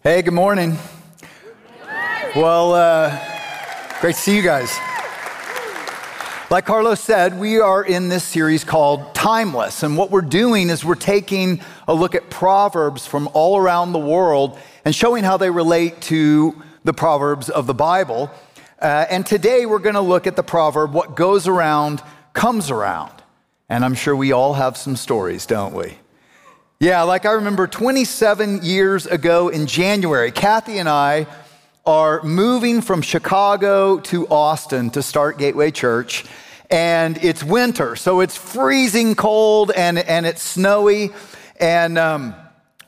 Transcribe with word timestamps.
Hey, 0.00 0.22
good 0.22 0.32
morning. 0.32 0.78
Well, 2.36 2.72
uh, 2.72 3.10
great 4.00 4.14
to 4.14 4.20
see 4.20 4.36
you 4.36 4.42
guys. 4.42 4.70
Like 6.50 6.66
Carlos 6.66 7.00
said, 7.00 7.36
we 7.36 7.58
are 7.58 7.82
in 7.82 8.08
this 8.08 8.22
series 8.22 8.62
called 8.62 9.12
Timeless. 9.12 9.82
And 9.82 9.96
what 9.96 10.12
we're 10.12 10.20
doing 10.20 10.70
is 10.70 10.84
we're 10.84 10.94
taking 10.94 11.60
a 11.88 11.94
look 11.94 12.14
at 12.14 12.30
Proverbs 12.30 13.08
from 13.08 13.28
all 13.34 13.56
around 13.56 13.92
the 13.92 13.98
world 13.98 14.56
and 14.84 14.94
showing 14.94 15.24
how 15.24 15.36
they 15.36 15.50
relate 15.50 16.00
to 16.02 16.54
the 16.84 16.92
Proverbs 16.92 17.50
of 17.50 17.66
the 17.66 17.74
Bible. 17.74 18.30
Uh, 18.80 19.04
and 19.10 19.26
today 19.26 19.66
we're 19.66 19.80
going 19.80 19.96
to 19.96 20.00
look 20.00 20.28
at 20.28 20.36
the 20.36 20.44
proverb, 20.44 20.92
What 20.92 21.16
goes 21.16 21.48
around 21.48 22.04
comes 22.34 22.70
around. 22.70 23.10
And 23.68 23.84
I'm 23.84 23.94
sure 23.94 24.14
we 24.14 24.30
all 24.30 24.54
have 24.54 24.76
some 24.76 24.94
stories, 24.94 25.44
don't 25.44 25.74
we? 25.74 25.98
Yeah, 26.80 27.02
like 27.02 27.26
I 27.26 27.32
remember 27.32 27.66
27 27.66 28.60
years 28.62 29.06
ago 29.06 29.48
in 29.48 29.66
January, 29.66 30.30
Kathy 30.30 30.78
and 30.78 30.88
I 30.88 31.26
are 31.84 32.22
moving 32.22 32.82
from 32.82 33.02
Chicago 33.02 33.98
to 33.98 34.28
Austin 34.28 34.90
to 34.90 35.02
start 35.02 35.38
Gateway 35.38 35.72
Church. 35.72 36.24
And 36.70 37.18
it's 37.24 37.42
winter, 37.42 37.96
so 37.96 38.20
it's 38.20 38.36
freezing 38.36 39.16
cold 39.16 39.72
and, 39.72 39.98
and 39.98 40.24
it's 40.24 40.40
snowy. 40.40 41.10
And 41.58 41.98
um, 41.98 42.36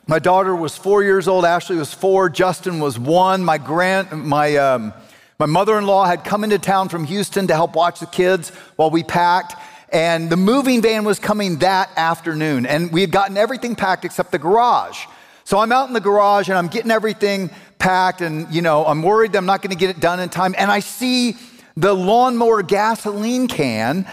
my 0.07 0.21
daughter 0.21 0.55
was 0.55 0.77
four 0.77 1.03
years 1.03 1.27
old, 1.27 1.45
Ashley 1.45 1.75
was 1.75 1.93
four, 1.93 2.31
Justin 2.31 2.79
was 2.79 2.97
one. 2.97 3.45
My, 3.45 3.59
grand, 3.59 4.13
my, 4.13 4.55
um, 4.55 4.93
my 5.37 5.47
mother 5.47 5.77
in 5.77 5.85
law 5.85 6.05
had 6.05 6.23
come 6.23 6.45
into 6.45 6.61
town 6.61 6.91
from 6.91 7.07
Houston 7.07 7.49
to 7.49 7.57
help 7.57 7.75
watch 7.75 7.99
the 7.99 8.07
kids 8.07 8.51
while 8.77 8.91
we 8.91 9.03
packed 9.03 9.57
and 9.93 10.31
the 10.31 10.37
moving 10.37 10.83
van 10.83 11.05
was 11.05 11.19
coming 11.19 11.59
that 11.59 11.91
afternoon, 11.97 12.65
and 12.67 12.93
we 12.93 13.01
had 13.01 13.11
gotten 13.11 13.37
everything 13.37 13.75
packed 13.75 14.05
except 14.05 14.31
the 14.33 14.39
garage. 14.39 15.07
So 15.45 15.59
I'm 15.59 15.73
out 15.73 15.89
in 15.89 15.95
the 15.95 16.01
garage 16.01 16.49
and 16.49 16.57
I'm 16.57 16.69
getting 16.69 16.93
everything 16.93 17.51
packed, 17.79 18.21
and 18.21 18.53
you 18.55 18.63
know, 18.63 18.87
I'm 18.87 19.03
worried 19.03 19.33
that 19.33 19.39
I'm 19.39 19.47
not 19.47 19.63
gonna 19.63 19.75
get 19.75 19.91
it 19.91 20.01
done 20.01 20.21
in 20.21 20.29
time. 20.29 20.55
And 20.57 20.71
I 20.71 20.81
see 20.81 21.37
the 21.77 21.93
lawnmower 21.93 22.63
gasoline 22.63 23.49
can, 23.49 24.07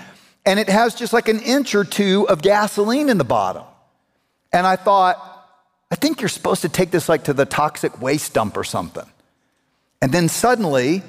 and 0.46 0.60
it 0.60 0.70
has 0.70 0.96
just 0.96 1.14
like 1.14 1.28
an 1.28 1.40
inch 1.42 1.76
or 1.76 1.84
two 1.84 2.28
of 2.28 2.42
gasoline 2.42 3.10
in 3.10 3.18
the 3.18 3.24
bottom. 3.24 3.64
And 4.52 4.66
I 4.66 4.78
thought, 4.78 5.24
I 5.92 5.96
think 5.96 6.22
you're 6.22 6.30
supposed 6.30 6.64
to 6.64 6.70
take 6.70 6.90
this 6.90 7.08
like 7.08 7.26
to 7.26 7.34
the 7.34 7.46
toxic 7.46 8.02
waste 8.02 8.34
dump 8.34 8.58
or 8.58 8.64
something. 8.64 9.06
And 10.02 10.12
then 10.12 10.28
suddenly, 10.30 11.04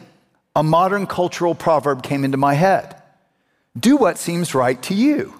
a 0.54 0.62
modern 0.62 1.06
cultural 1.06 1.54
proverb 1.54 2.02
came 2.02 2.24
into 2.24 2.36
my 2.36 2.54
head 2.54 2.97
do 3.78 3.96
what 3.96 4.18
seems 4.18 4.54
right 4.54 4.80
to 4.84 4.94
you. 4.94 5.34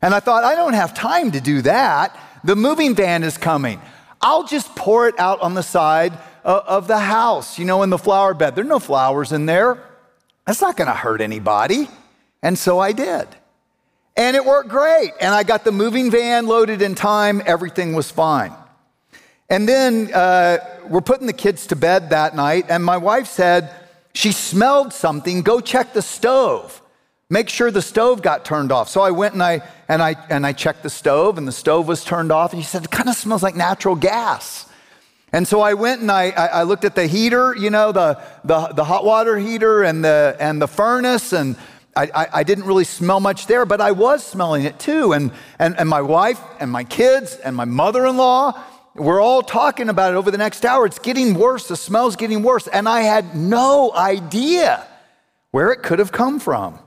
And 0.00 0.14
I 0.14 0.20
thought, 0.20 0.44
I 0.44 0.54
don't 0.54 0.74
have 0.74 0.94
time 0.94 1.32
to 1.32 1.40
do 1.40 1.62
that. 1.62 2.18
The 2.44 2.54
moving 2.54 2.94
van 2.94 3.24
is 3.24 3.36
coming. 3.36 3.80
I'll 4.20 4.44
just 4.44 4.74
pour 4.76 5.08
it 5.08 5.18
out 5.18 5.40
on 5.40 5.54
the 5.54 5.62
side 5.62 6.12
of 6.44 6.88
the 6.88 6.98
house, 6.98 7.58
you 7.58 7.64
know, 7.64 7.82
in 7.82 7.90
the 7.90 7.98
flower 7.98 8.34
bed. 8.34 8.54
There 8.54 8.64
are 8.64 8.68
no 8.68 8.78
flowers 8.78 9.32
in 9.32 9.46
there. 9.46 9.82
That's 10.46 10.60
not 10.60 10.76
going 10.76 10.88
to 10.88 10.94
hurt 10.94 11.20
anybody. 11.20 11.88
And 12.42 12.56
so 12.58 12.78
I 12.78 12.92
did. 12.92 13.28
And 14.16 14.36
it 14.36 14.44
worked 14.44 14.68
great. 14.68 15.12
And 15.20 15.34
I 15.34 15.42
got 15.42 15.64
the 15.64 15.72
moving 15.72 16.10
van 16.10 16.46
loaded 16.46 16.82
in 16.82 16.94
time. 16.94 17.42
Everything 17.44 17.92
was 17.92 18.10
fine. 18.10 18.52
And 19.50 19.68
then 19.68 20.12
uh, 20.12 20.58
we're 20.88 21.00
putting 21.00 21.26
the 21.26 21.32
kids 21.32 21.66
to 21.68 21.76
bed 21.76 22.10
that 22.10 22.34
night. 22.34 22.66
And 22.68 22.84
my 22.84 22.96
wife 22.96 23.26
said, 23.26 23.74
she 24.14 24.32
smelled 24.32 24.92
something. 24.92 25.42
Go 25.42 25.60
check 25.60 25.92
the 25.92 26.02
stove. 26.02 26.82
Make 27.30 27.48
sure 27.48 27.70
the 27.70 27.82
stove 27.82 28.22
got 28.22 28.44
turned 28.44 28.72
off. 28.72 28.88
So 28.88 29.02
I 29.02 29.10
went 29.10 29.34
and 29.34 29.42
I 29.42 29.62
and 29.88 30.02
I 30.02 30.16
and 30.30 30.46
I 30.46 30.52
checked 30.52 30.82
the 30.82 30.90
stove, 30.90 31.36
and 31.36 31.46
the 31.46 31.52
stove 31.52 31.86
was 31.86 32.04
turned 32.04 32.32
off. 32.32 32.52
And 32.52 32.60
he 32.60 32.66
said, 32.66 32.84
"It 32.84 32.90
kind 32.90 33.08
of 33.08 33.16
smells 33.16 33.42
like 33.42 33.54
natural 33.54 33.94
gas." 33.94 34.68
And 35.32 35.46
so 35.46 35.60
I 35.60 35.74
went 35.74 36.00
and 36.00 36.10
I, 36.10 36.30
I 36.30 36.62
looked 36.62 36.84
at 36.84 36.94
the 36.94 37.06
heater, 37.06 37.54
you 37.54 37.68
know, 37.68 37.92
the, 37.92 38.18
the, 38.44 38.68
the 38.68 38.84
hot 38.84 39.04
water 39.04 39.36
heater 39.36 39.82
and 39.82 40.02
the, 40.02 40.36
and 40.40 40.60
the 40.60 40.66
furnace, 40.66 41.32
and 41.34 41.56
I, 41.94 42.10
I, 42.14 42.28
I, 42.32 42.42
didn't 42.44 42.64
really 42.64 42.84
smell 42.84 43.20
much 43.20 43.46
there, 43.46 43.66
but 43.66 43.80
I 43.80 43.92
was 43.92 44.24
smelling 44.24 44.64
it 44.64 44.78
too. 44.78 45.12
And, 45.12 45.32
and, 45.58 45.78
and 45.78 45.88
my 45.88 46.00
wife 46.00 46.40
and 46.60 46.70
my 46.70 46.84
kids 46.84 47.34
and 47.36 47.54
my 47.54 47.66
mother 47.66 48.06
in 48.06 48.16
law 48.16 48.58
were 48.94 49.20
all 49.20 49.42
talking 49.42 49.90
about 49.90 50.14
it 50.14 50.16
over 50.16 50.30
the 50.30 50.38
next 50.38 50.64
hour. 50.64 50.86
It's 50.86 50.98
getting 50.98 51.34
worse, 51.34 51.68
the 51.68 51.76
smell's 51.76 52.16
getting 52.16 52.42
worse. 52.42 52.66
And 52.66 52.88
I 52.88 53.00
had 53.00 53.36
no 53.36 53.92
idea 53.92 54.86
where 55.50 55.72
it 55.72 55.82
could 55.82 55.98
have 55.98 56.12
come 56.12 56.40
from. 56.40 56.78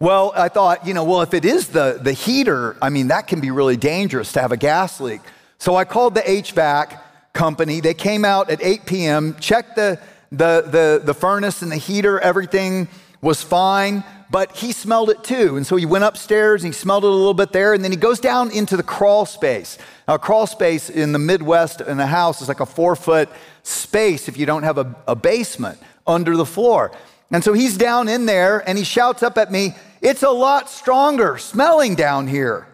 Well, 0.00 0.32
I 0.34 0.48
thought, 0.48 0.86
you 0.86 0.94
know, 0.94 1.04
well, 1.04 1.22
if 1.22 1.34
it 1.34 1.44
is 1.44 1.68
the, 1.68 1.98
the 2.02 2.12
heater, 2.12 2.76
I 2.82 2.90
mean, 2.90 3.08
that 3.08 3.26
can 3.26 3.40
be 3.40 3.50
really 3.50 3.76
dangerous 3.76 4.32
to 4.32 4.40
have 4.40 4.52
a 4.52 4.56
gas 4.56 5.00
leak. 5.00 5.20
So 5.58 5.76
I 5.76 5.84
called 5.84 6.14
the 6.14 6.20
HVAC 6.20 7.00
company. 7.32 7.80
They 7.80 7.94
came 7.94 8.24
out 8.24 8.50
at 8.50 8.62
8 8.62 8.86
p.m., 8.86 9.36
checked 9.40 9.76
the, 9.76 10.00
the, 10.30 10.64
the, 10.66 11.02
the 11.04 11.14
furnace 11.14 11.62
and 11.62 11.70
the 11.70 11.76
heater, 11.76 12.18
everything 12.20 12.88
was 13.20 13.42
fine, 13.42 14.04
but 14.30 14.56
he 14.56 14.72
smelled 14.72 15.10
it 15.10 15.22
too. 15.24 15.56
And 15.56 15.66
so 15.66 15.76
he 15.76 15.86
went 15.86 16.04
upstairs 16.04 16.64
and 16.64 16.74
he 16.74 16.78
smelled 16.78 17.04
it 17.04 17.08
a 17.08 17.10
little 17.10 17.34
bit 17.34 17.52
there, 17.52 17.72
and 17.72 17.82
then 17.82 17.90
he 17.90 17.96
goes 17.96 18.20
down 18.20 18.50
into 18.50 18.76
the 18.76 18.82
crawl 18.82 19.26
space. 19.26 19.78
Now, 20.06 20.14
a 20.14 20.18
crawl 20.18 20.46
space 20.46 20.90
in 20.90 21.12
the 21.12 21.18
Midwest 21.18 21.80
in 21.80 21.98
a 22.00 22.06
house 22.06 22.42
is 22.42 22.48
like 22.48 22.60
a 22.60 22.66
four 22.66 22.96
foot 22.96 23.28
space 23.62 24.28
if 24.28 24.36
you 24.36 24.44
don't 24.44 24.64
have 24.64 24.76
a, 24.76 24.94
a 25.08 25.16
basement 25.16 25.78
under 26.06 26.36
the 26.36 26.44
floor. 26.44 26.92
And 27.30 27.42
so 27.42 27.52
he's 27.52 27.76
down 27.76 28.08
in 28.08 28.26
there 28.26 28.62
and 28.68 28.78
he 28.78 28.84
shouts 28.84 29.22
up 29.22 29.38
at 29.38 29.50
me, 29.50 29.74
It's 30.00 30.22
a 30.22 30.30
lot 30.30 30.70
stronger 30.70 31.38
smelling 31.38 31.94
down 31.94 32.28
here, 32.28 32.68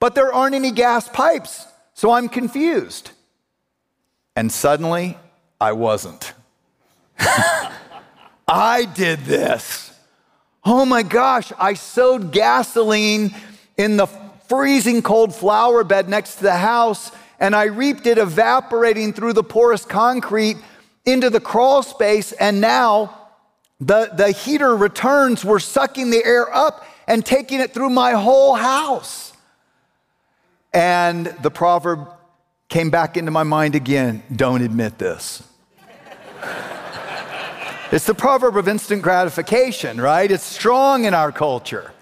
but 0.00 0.14
there 0.14 0.32
aren't 0.32 0.54
any 0.54 0.70
gas 0.70 1.08
pipes. 1.08 1.66
So 1.94 2.12
I'm 2.12 2.28
confused. 2.28 3.10
And 4.34 4.52
suddenly, 4.52 5.16
I 5.60 5.72
wasn't. 5.72 6.34
I 8.48 8.84
did 8.84 9.20
this. 9.20 9.92
Oh 10.64 10.84
my 10.84 11.02
gosh, 11.02 11.52
I 11.58 11.74
sowed 11.74 12.32
gasoline 12.32 13.34
in 13.78 13.96
the 13.96 14.06
freezing 14.48 15.00
cold 15.00 15.34
flower 15.34 15.84
bed 15.84 16.08
next 16.08 16.36
to 16.36 16.42
the 16.42 16.56
house, 16.56 17.10
and 17.40 17.56
I 17.56 17.64
reaped 17.64 18.06
it 18.06 18.18
evaporating 18.18 19.12
through 19.12 19.32
the 19.32 19.42
porous 19.42 19.84
concrete 19.84 20.56
into 21.04 21.30
the 21.30 21.40
crawl 21.40 21.82
space, 21.82 22.32
and 22.32 22.60
now 22.60 23.15
the, 23.80 24.10
the 24.14 24.32
heater 24.32 24.74
returns 24.74 25.44
were 25.44 25.60
sucking 25.60 26.10
the 26.10 26.24
air 26.24 26.54
up 26.54 26.86
and 27.06 27.24
taking 27.24 27.60
it 27.60 27.72
through 27.72 27.90
my 27.90 28.12
whole 28.12 28.54
house. 28.54 29.32
And 30.72 31.26
the 31.42 31.50
proverb 31.50 32.08
came 32.68 32.90
back 32.90 33.16
into 33.16 33.30
my 33.30 33.42
mind 33.42 33.74
again 33.74 34.22
don't 34.34 34.62
admit 34.62 34.98
this. 34.98 35.42
it's 37.92 38.06
the 38.06 38.14
proverb 38.14 38.56
of 38.56 38.66
instant 38.66 39.02
gratification, 39.02 40.00
right? 40.00 40.30
It's 40.30 40.42
strong 40.42 41.04
in 41.04 41.14
our 41.14 41.30
culture. 41.30 41.92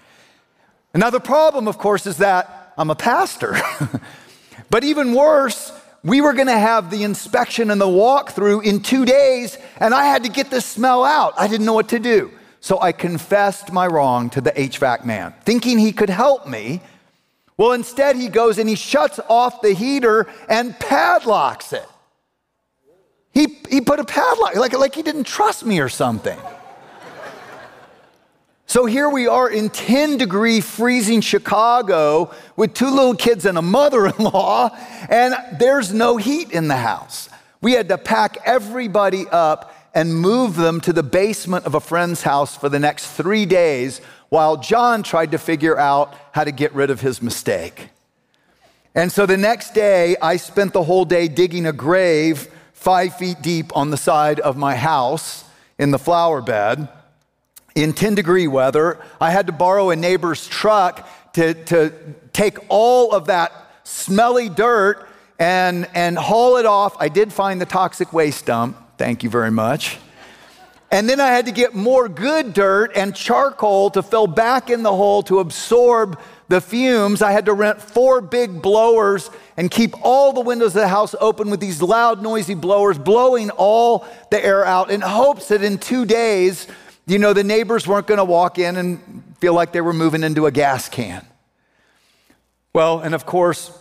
now, 0.93 1.09
the 1.09 1.19
problem, 1.19 1.67
of 1.67 1.77
course, 1.77 2.07
is 2.07 2.17
that 2.17 2.73
I'm 2.77 2.89
a 2.89 2.95
pastor. 2.95 3.55
but 4.69 4.83
even 4.83 5.13
worse, 5.13 5.71
we 6.03 6.21
were 6.21 6.33
going 6.33 6.47
to 6.47 6.57
have 6.57 6.91
the 6.91 7.03
inspection 7.03 7.71
and 7.71 7.79
the 7.79 7.85
walkthrough 7.85 8.63
in 8.63 8.81
two 8.81 9.05
days, 9.05 9.57
and 9.79 9.93
I 9.93 10.05
had 10.05 10.23
to 10.23 10.29
get 10.29 10.49
the 10.49 10.61
smell 10.61 11.03
out. 11.03 11.33
I 11.37 11.47
didn't 11.47 11.65
know 11.65 11.73
what 11.73 11.89
to 11.89 11.99
do. 11.99 12.31
So 12.59 12.81
I 12.81 12.91
confessed 12.91 13.71
my 13.71 13.85
wrong 13.85 14.29
to 14.31 14.41
the 14.41 14.51
HVAC 14.51 15.05
man, 15.05 15.33
thinking 15.43 15.77
he 15.77 15.91
could 15.91 16.09
help 16.09 16.47
me. 16.47 16.81
Well, 17.57 17.73
instead, 17.73 18.15
he 18.15 18.27
goes 18.27 18.57
and 18.57 18.67
he 18.67 18.75
shuts 18.75 19.19
off 19.29 19.61
the 19.61 19.73
heater 19.73 20.27
and 20.49 20.77
padlocks 20.79 21.73
it. 21.73 21.87
He, 23.31 23.59
he 23.69 23.81
put 23.81 23.99
a 23.99 24.03
padlock, 24.03 24.55
like, 24.55 24.73
like 24.73 24.95
he 24.95 25.03
didn't 25.03 25.25
trust 25.25 25.65
me 25.65 25.79
or 25.79 25.89
something. 25.89 26.39
So 28.65 28.85
here 28.85 29.09
we 29.09 29.27
are 29.27 29.49
in 29.49 29.69
10 29.69 30.17
degree 30.17 30.59
freezing 30.59 31.21
Chicago 31.21 32.33
with 32.55 32.73
two 32.73 32.89
little 32.89 33.13
kids 33.13 33.45
and 33.45 33.57
a 33.57 33.61
mother 33.61 34.07
in 34.07 34.15
law, 34.17 34.75
and 35.07 35.35
there's 35.59 35.93
no 35.93 36.17
heat 36.17 36.51
in 36.51 36.67
the 36.67 36.75
house. 36.75 37.29
We 37.61 37.73
had 37.73 37.89
to 37.89 37.97
pack 37.97 38.37
everybody 38.45 39.27
up 39.27 39.74
and 39.95 40.13
move 40.13 40.57
them 40.57 40.81
to 40.81 40.91
the 40.91 41.01
basement 41.01 41.65
of 41.65 41.73
a 41.73 41.79
friend's 41.79 42.21
house 42.21 42.55
for 42.55 42.67
the 42.67 42.79
next 42.79 43.07
three 43.11 43.45
days 43.45 44.01
while 44.27 44.57
John 44.57 45.01
tried 45.01 45.31
to 45.31 45.37
figure 45.37 45.77
out 45.77 46.13
how 46.33 46.43
to 46.43 46.51
get 46.51 46.75
rid 46.75 46.89
of 46.89 46.99
his 46.99 47.21
mistake. 47.21 47.89
And 48.93 49.11
so 49.11 49.25
the 49.25 49.37
next 49.37 49.73
day, 49.73 50.17
I 50.21 50.35
spent 50.35 50.73
the 50.73 50.83
whole 50.83 51.05
day 51.05 51.29
digging 51.29 51.65
a 51.65 51.73
grave 51.73 52.49
five 52.73 53.15
feet 53.15 53.41
deep 53.41 53.75
on 53.75 53.89
the 53.89 53.97
side 53.97 54.39
of 54.41 54.57
my 54.57 54.75
house 54.75 55.45
in 55.79 55.91
the 55.91 55.99
flower 55.99 56.41
bed 56.41 56.89
in 57.73 57.93
10 57.93 58.15
degree 58.15 58.47
weather. 58.47 58.99
I 59.19 59.31
had 59.31 59.47
to 59.47 59.53
borrow 59.53 59.89
a 59.89 59.95
neighbor's 59.95 60.45
truck 60.47 61.07
to, 61.33 61.53
to 61.65 61.93
take 62.33 62.57
all 62.69 63.13
of 63.13 63.27
that 63.27 63.53
smelly 63.83 64.49
dirt 64.49 65.07
and, 65.39 65.87
and 65.93 66.17
haul 66.17 66.57
it 66.57 66.65
off. 66.65 66.95
I 66.99 67.09
did 67.09 67.31
find 67.31 67.59
the 67.59 67.65
toxic 67.65 68.11
waste 68.13 68.45
dump. 68.45 68.77
Thank 68.97 69.23
you 69.23 69.29
very 69.29 69.51
much. 69.51 69.97
And 70.91 71.09
then 71.09 71.19
I 71.19 71.27
had 71.27 71.45
to 71.47 71.51
get 71.51 71.73
more 71.73 72.07
good 72.07 72.53
dirt 72.53 72.91
and 72.95 73.15
charcoal 73.15 73.89
to 73.91 74.03
fill 74.03 74.27
back 74.27 74.69
in 74.69 74.83
the 74.83 74.95
hole 74.95 75.23
to 75.23 75.39
absorb 75.39 76.19
the 76.47 76.61
fumes, 76.61 77.21
I 77.21 77.31
had 77.31 77.45
to 77.45 77.53
rent 77.53 77.81
four 77.81 78.21
big 78.21 78.61
blowers 78.61 79.31
and 79.57 79.71
keep 79.71 79.95
all 80.03 80.31
the 80.31 80.41
windows 80.41 80.75
of 80.75 80.81
the 80.81 80.87
house 80.87 81.15
open 81.19 81.49
with 81.49 81.59
these 81.59 81.81
loud, 81.81 82.21
noisy 82.21 82.53
blowers, 82.53 82.99
blowing 82.99 83.49
all 83.51 84.05
the 84.29 84.43
air 84.43 84.63
out 84.63 84.91
in 84.91 85.01
hopes 85.01 85.47
that 85.47 85.63
in 85.63 85.79
two 85.79 86.05
days, 86.05 86.67
you 87.07 87.17
know, 87.17 87.33
the 87.33 87.43
neighbors 87.43 87.87
weren't 87.87 88.05
going 88.05 88.19
to 88.19 88.25
walk 88.25 88.59
in 88.59 88.77
and 88.77 89.23
feel 89.39 89.53
like 89.53 89.71
they 89.71 89.81
were 89.81 89.93
moving 89.93 90.23
into 90.23 90.45
a 90.45 90.51
gas 90.51 90.87
can. 90.87 91.25
Well, 92.73 92.99
and 92.99 93.15
of 93.15 93.25
course, 93.25 93.75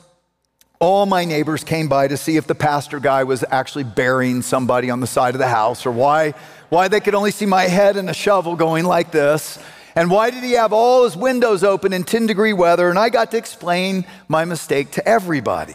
all 0.84 1.06
my 1.06 1.24
neighbors 1.24 1.64
came 1.64 1.88
by 1.88 2.06
to 2.06 2.16
see 2.16 2.36
if 2.36 2.46
the 2.46 2.54
pastor 2.54 3.00
guy 3.00 3.24
was 3.24 3.42
actually 3.50 3.84
burying 3.84 4.42
somebody 4.42 4.90
on 4.90 5.00
the 5.00 5.06
side 5.06 5.34
of 5.34 5.38
the 5.38 5.48
house 5.48 5.86
or 5.86 5.90
why, 5.90 6.34
why 6.68 6.88
they 6.88 7.00
could 7.00 7.14
only 7.14 7.30
see 7.30 7.46
my 7.46 7.62
head 7.62 7.96
and 7.96 8.10
a 8.10 8.12
shovel 8.12 8.54
going 8.54 8.84
like 8.84 9.10
this. 9.10 9.58
And 9.96 10.10
why 10.10 10.28
did 10.28 10.44
he 10.44 10.52
have 10.52 10.74
all 10.74 11.04
his 11.04 11.16
windows 11.16 11.64
open 11.64 11.94
in 11.94 12.04
10 12.04 12.26
degree 12.26 12.52
weather? 12.52 12.90
And 12.90 12.98
I 12.98 13.08
got 13.08 13.30
to 13.30 13.38
explain 13.38 14.04
my 14.28 14.44
mistake 14.44 14.90
to 14.92 15.08
everybody. 15.08 15.74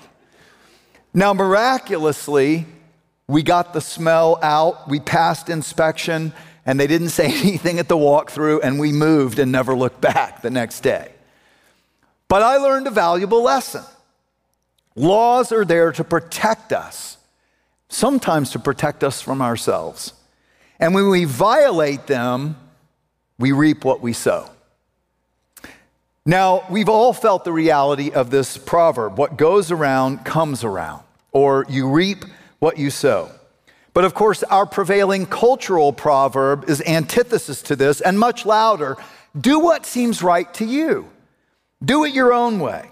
Now, 1.11 1.33
miraculously, 1.33 2.67
we 3.27 3.41
got 3.41 3.73
the 3.73 3.81
smell 3.81 4.37
out, 4.43 4.87
we 4.87 4.99
passed 4.99 5.49
inspection, 5.49 6.33
and 6.67 6.79
they 6.79 6.85
didn't 6.85 7.09
say 7.09 7.25
anything 7.41 7.79
at 7.79 7.87
the 7.87 7.97
walkthrough, 7.97 8.59
and 8.61 8.79
we 8.79 8.91
moved 8.91 9.39
and 9.39 9.51
never 9.51 9.75
looked 9.75 10.01
back 10.01 10.43
the 10.43 10.51
next 10.51 10.81
day. 10.81 11.13
But 12.27 12.43
I 12.43 12.57
learned 12.57 12.85
a 12.85 12.91
valuable 12.91 13.41
lesson. 13.41 13.83
Laws 14.95 15.51
are 15.51 15.65
there 15.65 15.91
to 15.91 16.03
protect 16.03 16.73
us, 16.73 17.17
sometimes 17.89 18.51
to 18.51 18.59
protect 18.59 19.03
us 19.03 19.21
from 19.21 19.41
ourselves. 19.41 20.13
And 20.79 20.93
when 20.93 21.09
we 21.09 21.25
violate 21.25 22.07
them, 22.07 22.55
we 23.37 23.51
reap 23.51 23.85
what 23.85 24.01
we 24.01 24.13
sow. 24.13 24.49
Now, 26.25 26.63
we've 26.69 26.89
all 26.89 27.13
felt 27.13 27.43
the 27.43 27.51
reality 27.51 28.11
of 28.11 28.29
this 28.29 28.57
proverb 28.57 29.17
what 29.17 29.37
goes 29.37 29.71
around 29.71 30.25
comes 30.25 30.63
around, 30.63 31.03
or 31.31 31.65
you 31.69 31.89
reap 31.89 32.25
what 32.59 32.77
you 32.77 32.89
sow. 32.89 33.31
But 33.93 34.05
of 34.05 34.13
course, 34.13 34.43
our 34.43 34.65
prevailing 34.65 35.25
cultural 35.25 35.91
proverb 35.91 36.69
is 36.69 36.81
antithesis 36.85 37.61
to 37.63 37.75
this 37.75 38.01
and 38.01 38.19
much 38.19 38.45
louder 38.45 38.97
do 39.39 39.59
what 39.59 39.85
seems 39.85 40.21
right 40.21 40.51
to 40.55 40.65
you, 40.65 41.09
do 41.83 42.03
it 42.03 42.13
your 42.13 42.33
own 42.33 42.59
way. 42.59 42.89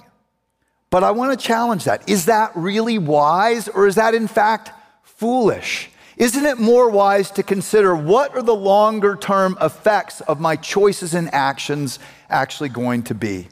But 0.90 1.04
I 1.04 1.12
want 1.12 1.38
to 1.38 1.46
challenge 1.46 1.84
that. 1.84 2.08
Is 2.10 2.26
that 2.26 2.52
really 2.56 2.98
wise, 2.98 3.68
or 3.68 3.88
is 3.88 3.96
that 3.96 4.14
in 4.14 4.28
fact 4.28 4.72
foolish? 5.04 5.90
Isn't 6.16 6.46
it 6.46 6.58
more 6.58 6.90
wise 6.90 7.30
to 7.32 7.44
consider 7.44 7.96
what 7.96 8.36
are 8.36 8.42
the 8.42 8.56
longer 8.56 9.16
term 9.16 9.58
effects 9.62 10.22
of 10.22 10.40
my 10.40 10.56
choices 10.56 11.14
and 11.14 11.32
actions 11.34 12.00
actually 12.30 12.70
going 12.70 13.04
to 13.04 13.14
be? 13.14 13.50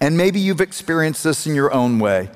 And 0.00 0.16
maybe 0.16 0.38
you've 0.38 0.60
experienced 0.60 1.24
this 1.24 1.46
in 1.46 1.54
your 1.54 1.72
own 1.72 1.98
way 1.98 2.30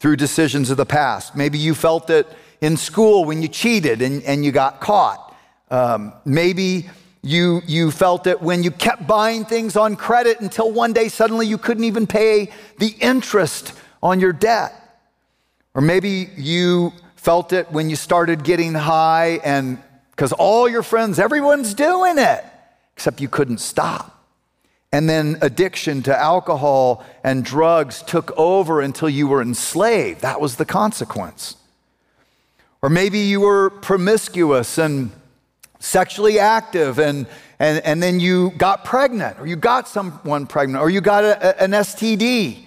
through 0.00 0.16
decisions 0.16 0.70
of 0.70 0.78
the 0.78 0.86
past. 0.86 1.36
Maybe 1.36 1.58
you 1.58 1.74
felt 1.74 2.10
it 2.10 2.26
in 2.60 2.76
school 2.76 3.24
when 3.24 3.42
you 3.42 3.48
cheated 3.48 4.02
and, 4.02 4.22
and 4.24 4.44
you 4.44 4.50
got 4.50 4.80
caught. 4.80 5.36
Um, 5.70 6.12
maybe 6.24 6.88
you, 7.22 7.62
you 7.66 7.92
felt 7.92 8.26
it 8.26 8.42
when 8.42 8.64
you 8.64 8.72
kept 8.72 9.06
buying 9.06 9.44
things 9.44 9.76
on 9.76 9.94
credit 9.94 10.40
until 10.40 10.72
one 10.72 10.92
day 10.92 11.08
suddenly 11.08 11.46
you 11.46 11.56
couldn't 11.56 11.84
even 11.84 12.06
pay 12.06 12.50
the 12.78 12.94
interest 13.00 13.74
on 14.02 14.18
your 14.18 14.32
debt. 14.32 14.74
Or 15.74 15.80
maybe 15.80 16.28
you 16.36 16.92
felt 17.14 17.52
it 17.52 17.70
when 17.70 17.88
you 17.88 17.96
started 17.96 18.42
getting 18.42 18.74
high 18.74 19.40
and 19.44 19.78
because 20.10 20.32
all 20.32 20.68
your 20.68 20.82
friends, 20.82 21.18
everyone's 21.18 21.74
doing 21.74 22.18
it, 22.18 22.44
except 22.94 23.20
you 23.20 23.28
couldn't 23.28 23.58
stop. 23.58 24.08
And 24.92 25.08
then 25.08 25.38
addiction 25.40 26.02
to 26.02 26.16
alcohol 26.16 27.04
and 27.24 27.44
drugs 27.44 28.02
took 28.02 28.36
over 28.36 28.80
until 28.80 29.08
you 29.08 29.26
were 29.26 29.40
enslaved. 29.40 30.20
That 30.20 30.40
was 30.40 30.56
the 30.56 30.66
consequence. 30.66 31.56
Or 32.82 32.90
maybe 32.90 33.20
you 33.20 33.40
were 33.40 33.70
promiscuous 33.70 34.76
and 34.76 35.12
sexually 35.82 36.38
active 36.38 37.00
and, 37.00 37.26
and, 37.58 37.84
and 37.84 38.00
then 38.00 38.20
you 38.20 38.50
got 38.50 38.84
pregnant 38.84 39.38
or 39.40 39.46
you 39.46 39.56
got 39.56 39.88
someone 39.88 40.46
pregnant 40.46 40.80
or 40.80 40.88
you 40.88 41.00
got 41.00 41.24
a, 41.24 41.60
an 41.62 41.72
STD 41.72 42.64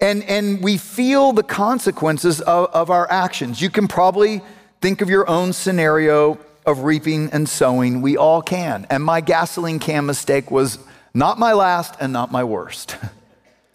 and, 0.00 0.24
and 0.24 0.62
we 0.62 0.78
feel 0.78 1.32
the 1.32 1.42
consequences 1.42 2.40
of, 2.40 2.70
of 2.74 2.90
our 2.90 3.10
actions. 3.10 3.60
You 3.60 3.68
can 3.68 3.86
probably 3.86 4.40
think 4.80 5.02
of 5.02 5.10
your 5.10 5.28
own 5.28 5.52
scenario 5.52 6.38
of 6.64 6.80
reaping 6.80 7.30
and 7.32 7.46
sowing. 7.46 8.00
We 8.00 8.16
all 8.16 8.40
can. 8.40 8.86
And 8.88 9.04
my 9.04 9.20
gasoline 9.20 9.78
can 9.78 10.06
mistake 10.06 10.50
was 10.50 10.78
not 11.12 11.38
my 11.38 11.52
last 11.52 11.96
and 12.00 12.14
not 12.14 12.32
my 12.32 12.44
worst. 12.44 12.96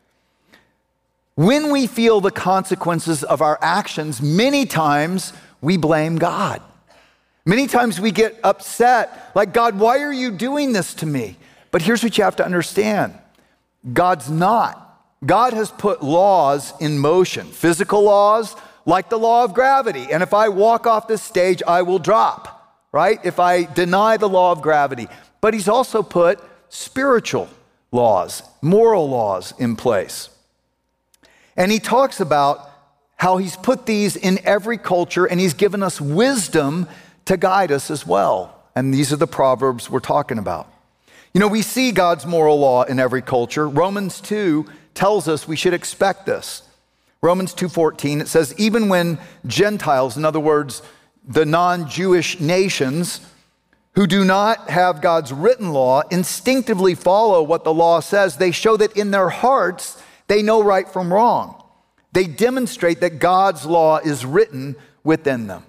when 1.35 1.71
we 1.71 1.85
feel 1.85 2.21
the 2.21 2.31
consequences 2.31 3.23
of 3.23 3.41
our 3.41 3.59
actions, 3.61 4.19
many 4.19 4.65
times 4.65 5.31
we 5.61 5.77
blame 5.77 6.17
God. 6.17 6.61
Many 7.45 7.67
times 7.67 7.99
we 7.99 8.11
get 8.11 8.39
upset, 8.43 9.31
like, 9.33 9.53
God, 9.53 9.79
why 9.79 9.99
are 9.99 10.13
you 10.13 10.31
doing 10.31 10.73
this 10.73 10.93
to 10.95 11.05
me? 11.05 11.37
But 11.71 11.81
here's 11.81 12.03
what 12.03 12.17
you 12.17 12.23
have 12.23 12.35
to 12.37 12.45
understand 12.45 13.15
God's 13.93 14.29
not. 14.29 14.77
God 15.25 15.53
has 15.53 15.71
put 15.71 16.03
laws 16.03 16.73
in 16.79 16.97
motion, 16.97 17.47
physical 17.47 18.03
laws 18.03 18.55
like 18.85 19.09
the 19.09 19.19
law 19.19 19.43
of 19.43 19.53
gravity. 19.53 20.07
And 20.11 20.23
if 20.23 20.33
I 20.33 20.49
walk 20.49 20.87
off 20.87 21.07
this 21.07 21.21
stage, 21.21 21.61
I 21.67 21.83
will 21.83 21.99
drop, 21.99 22.85
right? 22.91 23.19
If 23.23 23.39
I 23.39 23.63
deny 23.63 24.17
the 24.17 24.29
law 24.29 24.51
of 24.51 24.61
gravity. 24.61 25.07
But 25.39 25.53
He's 25.53 25.67
also 25.67 26.01
put 26.03 26.39
spiritual 26.69 27.49
laws, 27.91 28.43
moral 28.61 29.09
laws 29.09 29.53
in 29.59 29.75
place. 29.75 30.29
And 31.55 31.71
He 31.71 31.79
talks 31.79 32.19
about 32.19 32.69
how 33.17 33.37
He's 33.37 33.55
put 33.55 33.85
these 33.85 34.15
in 34.15 34.39
every 34.43 34.77
culture 34.77 35.25
and 35.25 35.39
He's 35.39 35.53
given 35.53 35.83
us 35.83 36.01
wisdom 36.01 36.87
to 37.25 37.37
guide 37.37 37.71
us 37.71 37.91
as 37.91 38.05
well. 38.05 38.57
And 38.75 38.93
these 38.93 39.11
are 39.11 39.17
the 39.17 39.27
proverbs 39.27 39.89
we're 39.89 39.99
talking 39.99 40.37
about. 40.37 40.67
You 41.33 41.39
know, 41.39 41.47
we 41.47 41.61
see 41.61 41.91
God's 41.91 42.25
moral 42.25 42.59
law 42.59 42.83
in 42.83 42.99
every 42.99 43.21
culture. 43.21 43.67
Romans 43.67 44.19
2 44.21 44.65
tells 44.93 45.27
us 45.27 45.47
we 45.47 45.55
should 45.55 45.73
expect 45.73 46.25
this. 46.25 46.63
Romans 47.21 47.53
2:14 47.53 48.19
it 48.19 48.27
says 48.27 48.53
even 48.57 48.89
when 48.89 49.19
Gentiles 49.45 50.17
in 50.17 50.25
other 50.25 50.39
words 50.39 50.81
the 51.27 51.45
non-Jewish 51.45 52.39
nations 52.39 53.21
who 53.93 54.07
do 54.07 54.25
not 54.25 54.71
have 54.71 55.01
God's 55.01 55.31
written 55.31 55.71
law 55.71 56.01
instinctively 56.09 56.95
follow 56.95 57.43
what 57.43 57.63
the 57.63 57.73
law 57.73 57.99
says 57.99 58.37
they 58.37 58.51
show 58.51 58.75
that 58.77 58.97
in 58.97 59.11
their 59.11 59.29
hearts 59.29 60.01
they 60.27 60.41
know 60.41 60.63
right 60.63 60.89
from 60.89 61.13
wrong. 61.13 61.63
They 62.13 62.25
demonstrate 62.25 63.01
that 63.01 63.19
God's 63.19 63.65
law 63.65 63.97
is 63.97 64.25
written 64.25 64.75
within 65.03 65.47
them. 65.47 65.63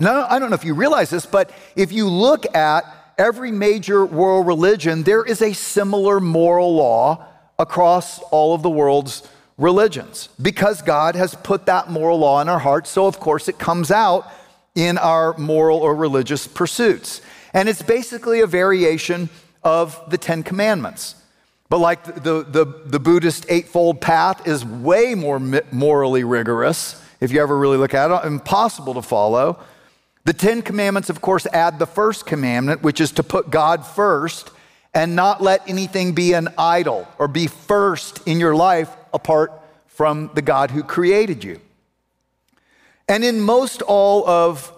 Now, 0.00 0.26
I 0.28 0.38
don't 0.38 0.50
know 0.50 0.54
if 0.54 0.64
you 0.64 0.74
realize 0.74 1.10
this, 1.10 1.26
but 1.26 1.50
if 1.74 1.90
you 1.90 2.08
look 2.08 2.54
at 2.54 2.84
every 3.18 3.50
major 3.50 4.06
world 4.06 4.46
religion, 4.46 5.02
there 5.02 5.24
is 5.24 5.42
a 5.42 5.52
similar 5.52 6.20
moral 6.20 6.74
law 6.76 7.26
across 7.58 8.20
all 8.30 8.54
of 8.54 8.62
the 8.62 8.70
world's 8.70 9.26
religions 9.56 10.28
because 10.40 10.82
God 10.82 11.16
has 11.16 11.34
put 11.34 11.66
that 11.66 11.90
moral 11.90 12.18
law 12.18 12.40
in 12.40 12.48
our 12.48 12.60
hearts. 12.60 12.90
So, 12.90 13.06
of 13.06 13.18
course, 13.18 13.48
it 13.48 13.58
comes 13.58 13.90
out 13.90 14.30
in 14.76 14.98
our 14.98 15.36
moral 15.36 15.78
or 15.78 15.96
religious 15.96 16.46
pursuits. 16.46 17.20
And 17.52 17.68
it's 17.68 17.82
basically 17.82 18.40
a 18.40 18.46
variation 18.46 19.28
of 19.64 20.00
the 20.08 20.18
Ten 20.18 20.44
Commandments. 20.44 21.16
But 21.68 21.78
like 21.78 22.04
the, 22.04 22.44
the, 22.44 22.64
the 22.86 23.00
Buddhist 23.00 23.46
Eightfold 23.48 24.00
Path 24.00 24.46
is 24.46 24.64
way 24.64 25.16
more 25.16 25.40
morally 25.72 26.22
rigorous, 26.22 27.02
if 27.20 27.32
you 27.32 27.42
ever 27.42 27.58
really 27.58 27.76
look 27.76 27.94
at 27.94 28.12
it, 28.12 28.26
impossible 28.26 28.94
to 28.94 29.02
follow. 29.02 29.58
The 30.28 30.34
Ten 30.34 30.60
Commandments, 30.60 31.08
of 31.08 31.22
course, 31.22 31.46
add 31.54 31.78
the 31.78 31.86
first 31.86 32.26
commandment, 32.26 32.82
which 32.82 33.00
is 33.00 33.12
to 33.12 33.22
put 33.22 33.48
God 33.48 33.86
first 33.86 34.50
and 34.92 35.16
not 35.16 35.42
let 35.42 35.66
anything 35.66 36.12
be 36.12 36.34
an 36.34 36.48
idol 36.58 37.08
or 37.18 37.28
be 37.28 37.46
first 37.46 38.20
in 38.28 38.38
your 38.38 38.54
life 38.54 38.94
apart 39.14 39.50
from 39.86 40.30
the 40.34 40.42
God 40.42 40.70
who 40.70 40.82
created 40.82 41.44
you. 41.44 41.62
And 43.08 43.24
in 43.24 43.40
most 43.40 43.80
all 43.80 44.28
of 44.28 44.70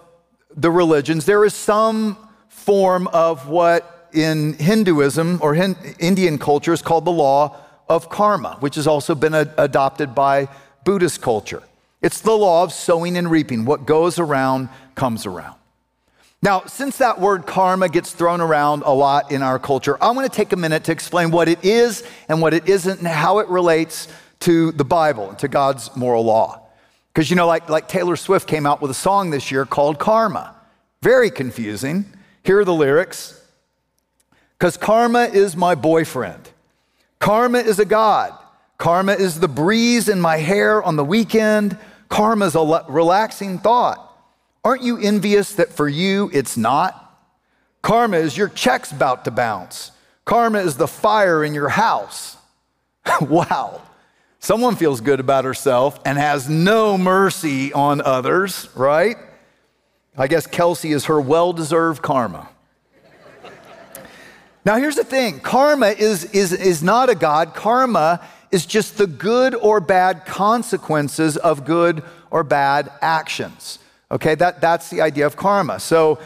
the 0.55 0.71
religions, 0.71 1.25
there 1.25 1.43
is 1.43 1.53
some 1.53 2.15
form 2.47 3.07
of 3.07 3.49
what 3.49 4.07
in 4.13 4.53
Hinduism 4.53 5.39
or 5.41 5.53
Indian 5.99 6.37
culture 6.37 6.71
is 6.71 6.81
called 6.81 7.03
the 7.03 7.11
law 7.11 7.57
of 7.89 8.07
karma, 8.07 8.55
which 8.61 8.75
has 8.75 8.87
also 8.87 9.15
been 9.15 9.33
adopted 9.33 10.15
by 10.15 10.47
Buddhist 10.85 11.21
culture. 11.21 11.61
It's 12.01 12.21
the 12.21 12.31
law 12.31 12.63
of 12.63 12.73
sowing 12.73 13.17
and 13.17 13.29
reaping. 13.29 13.65
What 13.65 13.85
goes 13.85 14.19
around 14.19 14.69
comes 14.95 15.25
around. 15.25 15.55
Now, 16.43 16.63
since 16.65 16.97
that 16.97 17.19
word 17.19 17.45
karma 17.45 17.87
gets 17.87 18.11
thrown 18.11 18.41
around 18.41 18.81
a 18.83 18.91
lot 18.91 19.31
in 19.31 19.43
our 19.43 19.59
culture, 19.59 19.95
I 20.01 20.09
want 20.09 20.31
to 20.31 20.35
take 20.35 20.53
a 20.53 20.55
minute 20.55 20.85
to 20.85 20.91
explain 20.91 21.29
what 21.29 21.47
it 21.47 21.63
is 21.63 22.03
and 22.27 22.41
what 22.41 22.55
it 22.55 22.67
isn't 22.67 22.97
and 22.97 23.07
how 23.07 23.39
it 23.39 23.47
relates 23.47 24.07
to 24.39 24.71
the 24.71 24.83
Bible 24.83 25.29
and 25.29 25.39
to 25.39 25.47
God's 25.47 25.95
moral 25.95 26.25
law. 26.25 26.61
Because, 27.13 27.29
you 27.29 27.35
know, 27.35 27.45
like, 27.45 27.69
like 27.69 27.87
Taylor 27.87 28.15
Swift 28.15 28.47
came 28.47 28.65
out 28.65 28.81
with 28.81 28.89
a 28.89 28.95
song 28.95 29.29
this 29.29 29.51
year 29.51 29.65
called 29.65 29.99
Karma. 29.99 30.55
Very 31.03 31.29
confusing. 31.29 32.05
Here 32.43 32.59
are 32.59 32.65
the 32.65 32.73
lyrics. 32.73 33.39
Because 34.57 34.77
karma 34.77 35.25
is 35.25 35.55
my 35.55 35.75
boyfriend. 35.75 36.49
Karma 37.19 37.59
is 37.59 37.79
a 37.79 37.85
God. 37.85 38.33
Karma 38.79 39.13
is 39.13 39.39
the 39.39 39.47
breeze 39.47 40.09
in 40.09 40.19
my 40.19 40.37
hair 40.37 40.81
on 40.81 40.95
the 40.95 41.05
weekend. 41.05 41.77
Karma 42.11 42.45
is 42.45 42.55
a 42.55 42.85
relaxing 42.89 43.57
thought. 43.57 44.05
Aren't 44.65 44.83
you 44.83 44.97
envious 44.97 45.53
that 45.53 45.71
for 45.71 45.87
you 45.87 46.29
it's 46.33 46.57
not? 46.57 46.97
Karma 47.81 48.17
is 48.17 48.37
your 48.37 48.49
check's 48.49 48.91
about 48.91 49.23
to 49.25 49.31
bounce. 49.31 49.93
Karma 50.25 50.59
is 50.59 50.75
the 50.75 50.89
fire 50.89 51.41
in 51.41 51.53
your 51.53 51.69
house. 51.69 52.35
wow. 53.21 53.81
Someone 54.39 54.75
feels 54.75 54.99
good 54.99 55.21
about 55.21 55.45
herself 55.45 56.01
and 56.05 56.17
has 56.17 56.49
no 56.49 56.97
mercy 56.97 57.71
on 57.71 58.01
others, 58.01 58.67
right? 58.75 59.15
I 60.17 60.27
guess 60.27 60.45
Kelce 60.45 60.93
is 60.93 61.05
her 61.05 61.21
well 61.21 61.53
deserved 61.53 62.01
karma. 62.01 62.49
now, 64.65 64.75
here's 64.75 64.97
the 64.97 65.05
thing 65.05 65.39
karma 65.39 65.87
is, 65.87 66.25
is, 66.25 66.51
is 66.51 66.83
not 66.83 67.09
a 67.09 67.15
God, 67.15 67.55
karma 67.55 68.27
is 68.51 68.65
just 68.65 68.97
the 68.97 69.07
good 69.07 69.55
or 69.55 69.79
bad 69.79 70.25
consequences 70.25 71.37
of 71.37 71.65
good 71.65 72.03
or 72.29 72.43
bad 72.43 72.91
actions. 73.01 73.79
Okay, 74.11 74.35
that, 74.35 74.61
that's 74.61 74.89
the 74.89 75.01
idea 75.01 75.25
of 75.25 75.35
karma. 75.35 75.79
So, 75.79 76.19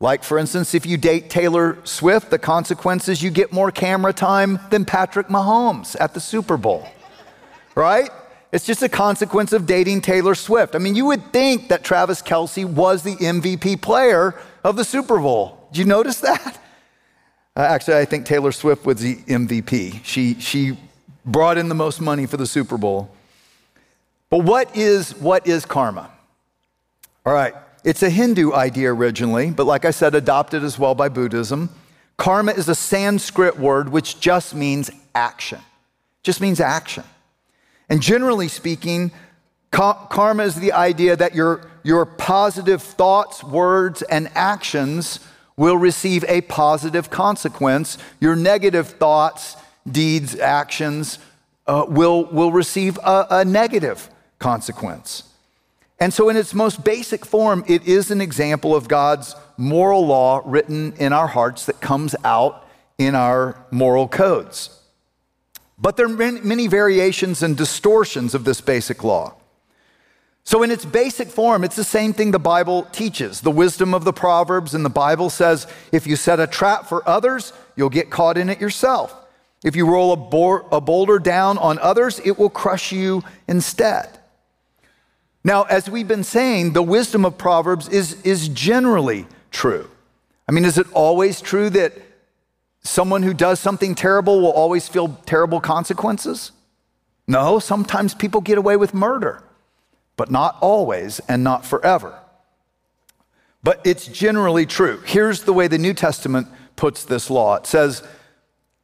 like 0.00 0.22
for 0.22 0.38
instance, 0.38 0.74
if 0.74 0.86
you 0.86 0.96
date 0.96 1.30
Taylor 1.30 1.78
Swift, 1.84 2.30
the 2.30 2.38
consequences 2.38 3.22
you 3.22 3.30
get 3.30 3.52
more 3.52 3.70
camera 3.70 4.12
time 4.12 4.60
than 4.70 4.84
Patrick 4.84 5.28
Mahomes 5.28 5.96
at 6.00 6.14
the 6.14 6.20
Super 6.20 6.56
Bowl 6.56 6.86
right? 7.78 8.10
It's 8.50 8.66
just 8.66 8.82
a 8.82 8.88
consequence 8.88 9.52
of 9.52 9.64
dating 9.66 10.00
Taylor 10.00 10.34
Swift. 10.34 10.74
I 10.74 10.78
mean, 10.78 10.96
you 10.96 11.06
would 11.06 11.32
think 11.32 11.68
that 11.68 11.84
Travis 11.84 12.20
Kelce 12.20 12.64
was 12.64 13.02
the 13.02 13.14
MVP 13.14 13.80
player 13.80 14.34
of 14.64 14.76
the 14.76 14.84
Super 14.84 15.18
Bowl. 15.18 15.68
Did 15.70 15.78
you 15.78 15.84
notice 15.84 16.20
that? 16.20 16.58
Uh, 17.56 17.60
actually, 17.60 17.98
I 17.98 18.04
think 18.04 18.26
Taylor 18.26 18.52
Swift 18.52 18.84
was 18.84 19.00
the 19.00 19.16
MVP. 19.16 20.04
She, 20.04 20.34
she 20.40 20.76
brought 21.30 21.58
in 21.58 21.68
the 21.68 21.74
most 21.74 22.00
money 22.00 22.26
for 22.26 22.36
the 22.36 22.46
Super 22.46 22.78
Bowl. 22.78 23.10
But 24.30 24.44
what 24.44 24.76
is, 24.76 25.14
what 25.16 25.46
is 25.46 25.64
karma? 25.64 26.10
All 27.24 27.32
right, 27.32 27.54
it's 27.84 28.02
a 28.02 28.10
Hindu 28.10 28.52
idea 28.52 28.92
originally, 28.92 29.50
but 29.50 29.64
like 29.66 29.84
I 29.84 29.90
said, 29.90 30.14
adopted 30.14 30.64
as 30.64 30.78
well 30.78 30.94
by 30.94 31.08
Buddhism. 31.08 31.70
Karma 32.16 32.52
is 32.52 32.68
a 32.68 32.74
Sanskrit 32.74 33.58
word 33.58 33.90
which 33.90 34.18
just 34.20 34.54
means 34.54 34.90
action. 35.14 35.60
Just 36.22 36.40
means 36.40 36.60
action. 36.60 37.04
And 37.88 38.02
generally 38.02 38.48
speaking, 38.48 39.12
karma 39.70 40.42
is 40.42 40.56
the 40.56 40.72
idea 40.72 41.16
that 41.16 41.34
your, 41.34 41.70
your 41.82 42.04
positive 42.04 42.82
thoughts, 42.82 43.44
words, 43.44 44.02
and 44.02 44.30
actions 44.34 45.20
will 45.56 45.76
receive 45.76 46.24
a 46.28 46.40
positive 46.42 47.10
consequence. 47.10 47.98
Your 48.20 48.36
negative 48.36 48.88
thoughts, 48.88 49.56
deeds, 49.92 50.38
actions 50.38 51.18
uh, 51.66 51.84
will, 51.88 52.24
will 52.26 52.52
receive 52.52 52.98
a, 52.98 53.26
a 53.30 53.44
negative 53.44 54.08
consequence. 54.38 55.24
And 56.00 56.14
so, 56.14 56.28
in 56.28 56.36
its 56.36 56.54
most 56.54 56.84
basic 56.84 57.26
form, 57.26 57.64
it 57.66 57.86
is 57.86 58.10
an 58.10 58.20
example 58.20 58.74
of 58.76 58.86
God's 58.86 59.34
moral 59.56 60.06
law 60.06 60.42
written 60.44 60.92
in 60.94 61.12
our 61.12 61.26
hearts 61.26 61.66
that 61.66 61.80
comes 61.80 62.14
out 62.24 62.64
in 62.98 63.14
our 63.14 63.64
moral 63.70 64.06
codes. 64.06 64.80
But 65.76 65.96
there 65.96 66.06
are 66.06 66.08
many 66.08 66.66
variations 66.66 67.42
and 67.42 67.56
distortions 67.56 68.34
of 68.34 68.44
this 68.44 68.60
basic 68.60 69.02
law. 69.02 69.34
So, 70.44 70.62
in 70.62 70.70
its 70.70 70.84
basic 70.84 71.28
form, 71.28 71.64
it's 71.64 71.76
the 71.76 71.84
same 71.84 72.12
thing 72.12 72.30
the 72.30 72.38
Bible 72.38 72.84
teaches. 72.84 73.40
The 73.40 73.50
wisdom 73.50 73.92
of 73.92 74.04
the 74.04 74.12
Proverbs 74.12 74.74
in 74.74 74.82
the 74.82 74.88
Bible 74.88 75.30
says 75.30 75.66
if 75.92 76.06
you 76.06 76.16
set 76.16 76.40
a 76.40 76.46
trap 76.46 76.86
for 76.86 77.06
others, 77.08 77.52
you'll 77.76 77.90
get 77.90 78.08
caught 78.08 78.38
in 78.38 78.48
it 78.48 78.60
yourself. 78.60 79.14
If 79.64 79.74
you 79.74 79.86
roll 79.86 80.12
a, 80.12 80.16
bo- 80.16 80.66
a 80.70 80.80
boulder 80.80 81.18
down 81.18 81.58
on 81.58 81.78
others, 81.78 82.20
it 82.24 82.38
will 82.38 82.50
crush 82.50 82.92
you 82.92 83.22
instead. 83.48 84.18
Now, 85.42 85.64
as 85.64 85.88
we've 85.88 86.06
been 86.06 86.24
saying, 86.24 86.72
the 86.72 86.82
wisdom 86.82 87.24
of 87.24 87.38
Proverbs 87.38 87.88
is, 87.88 88.20
is 88.22 88.48
generally 88.48 89.26
true. 89.50 89.90
I 90.48 90.52
mean, 90.52 90.64
is 90.64 90.78
it 90.78 90.86
always 90.92 91.40
true 91.40 91.70
that 91.70 91.92
someone 92.82 93.22
who 93.22 93.34
does 93.34 93.60
something 93.60 93.94
terrible 93.94 94.40
will 94.40 94.52
always 94.52 94.88
feel 94.88 95.08
terrible 95.26 95.60
consequences? 95.60 96.52
No, 97.26 97.58
sometimes 97.58 98.14
people 98.14 98.40
get 98.40 98.58
away 98.58 98.76
with 98.76 98.94
murder, 98.94 99.42
but 100.16 100.30
not 100.30 100.56
always 100.60 101.20
and 101.28 101.44
not 101.44 101.66
forever. 101.66 102.18
But 103.62 103.80
it's 103.84 104.06
generally 104.06 104.64
true. 104.66 105.02
Here's 105.04 105.42
the 105.42 105.52
way 105.52 105.68
the 105.68 105.78
New 105.78 105.94
Testament 105.94 106.48
puts 106.76 107.04
this 107.04 107.28
law 107.28 107.56
it 107.56 107.66
says 107.66 108.02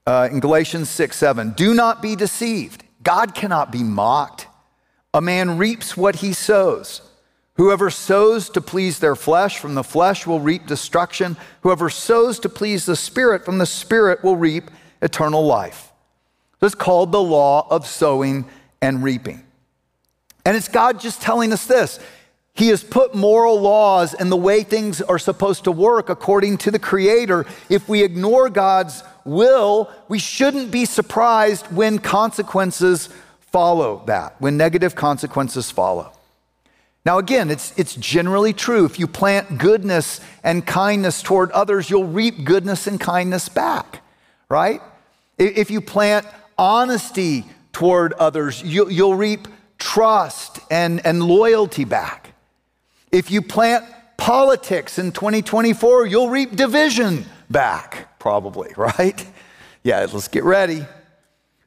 uh, 0.06 0.28
in 0.30 0.40
Galatians 0.40 0.88
6 0.90 1.16
7, 1.16 1.52
do 1.52 1.74
not 1.74 2.02
be 2.02 2.16
deceived. 2.16 2.84
God 3.02 3.34
cannot 3.34 3.70
be 3.70 3.82
mocked. 3.82 4.46
A 5.12 5.20
man 5.20 5.58
reaps 5.58 5.96
what 5.96 6.16
he 6.16 6.32
sows. 6.32 7.02
Whoever 7.56 7.88
sows 7.88 8.48
to 8.50 8.60
please 8.60 8.98
their 8.98 9.14
flesh 9.14 9.58
from 9.58 9.74
the 9.74 9.84
flesh 9.84 10.26
will 10.26 10.40
reap 10.40 10.66
destruction. 10.66 11.36
Whoever 11.60 11.88
sows 11.88 12.40
to 12.40 12.48
please 12.48 12.84
the 12.84 12.96
Spirit 12.96 13.44
from 13.44 13.58
the 13.58 13.66
Spirit 13.66 14.24
will 14.24 14.36
reap 14.36 14.70
eternal 15.00 15.46
life. 15.46 15.92
So 16.58 16.66
it's 16.66 16.74
called 16.74 17.12
the 17.12 17.22
law 17.22 17.68
of 17.70 17.86
sowing 17.86 18.46
and 18.82 19.04
reaping. 19.04 19.44
And 20.44 20.56
it's 20.56 20.68
God 20.68 20.98
just 20.98 21.22
telling 21.22 21.52
us 21.52 21.66
this. 21.66 22.00
He 22.54 22.68
has 22.68 22.82
put 22.84 23.14
moral 23.14 23.60
laws 23.60 24.14
and 24.14 24.30
the 24.30 24.36
way 24.36 24.62
things 24.62 25.00
are 25.02 25.18
supposed 25.18 25.64
to 25.64 25.72
work 25.72 26.08
according 26.08 26.58
to 26.58 26.70
the 26.70 26.78
Creator. 26.78 27.46
If 27.68 27.88
we 27.88 28.02
ignore 28.02 28.48
God's 28.48 29.02
will, 29.24 29.90
we 30.08 30.18
shouldn't 30.18 30.70
be 30.70 30.84
surprised 30.84 31.66
when 31.72 31.98
consequences 31.98 33.08
follow 33.40 34.02
that, 34.06 34.40
when 34.40 34.56
negative 34.56 34.94
consequences 34.94 35.70
follow. 35.70 36.12
Now, 37.04 37.18
again, 37.18 37.50
it's, 37.50 37.78
it's 37.78 37.94
generally 37.94 38.52
true. 38.54 38.86
If 38.86 38.98
you 38.98 39.06
plant 39.06 39.58
goodness 39.58 40.20
and 40.42 40.66
kindness 40.66 41.22
toward 41.22 41.50
others, 41.52 41.90
you'll 41.90 42.06
reap 42.06 42.44
goodness 42.44 42.86
and 42.86 42.98
kindness 42.98 43.48
back, 43.48 44.02
right? 44.48 44.80
If 45.36 45.70
you 45.70 45.80
plant 45.80 46.26
honesty 46.56 47.44
toward 47.72 48.14
others, 48.14 48.62
you, 48.62 48.88
you'll 48.88 49.16
reap 49.16 49.48
trust 49.78 50.60
and, 50.70 51.04
and 51.04 51.22
loyalty 51.22 51.84
back. 51.84 52.32
If 53.12 53.30
you 53.30 53.42
plant 53.42 53.84
politics 54.16 54.98
in 54.98 55.12
2024, 55.12 56.06
you'll 56.06 56.30
reap 56.30 56.56
division 56.56 57.26
back, 57.50 58.13
probably, 58.24 58.72
right? 58.78 59.26
Yeah, 59.82 60.06
let's 60.10 60.28
get 60.28 60.44
ready. 60.44 60.86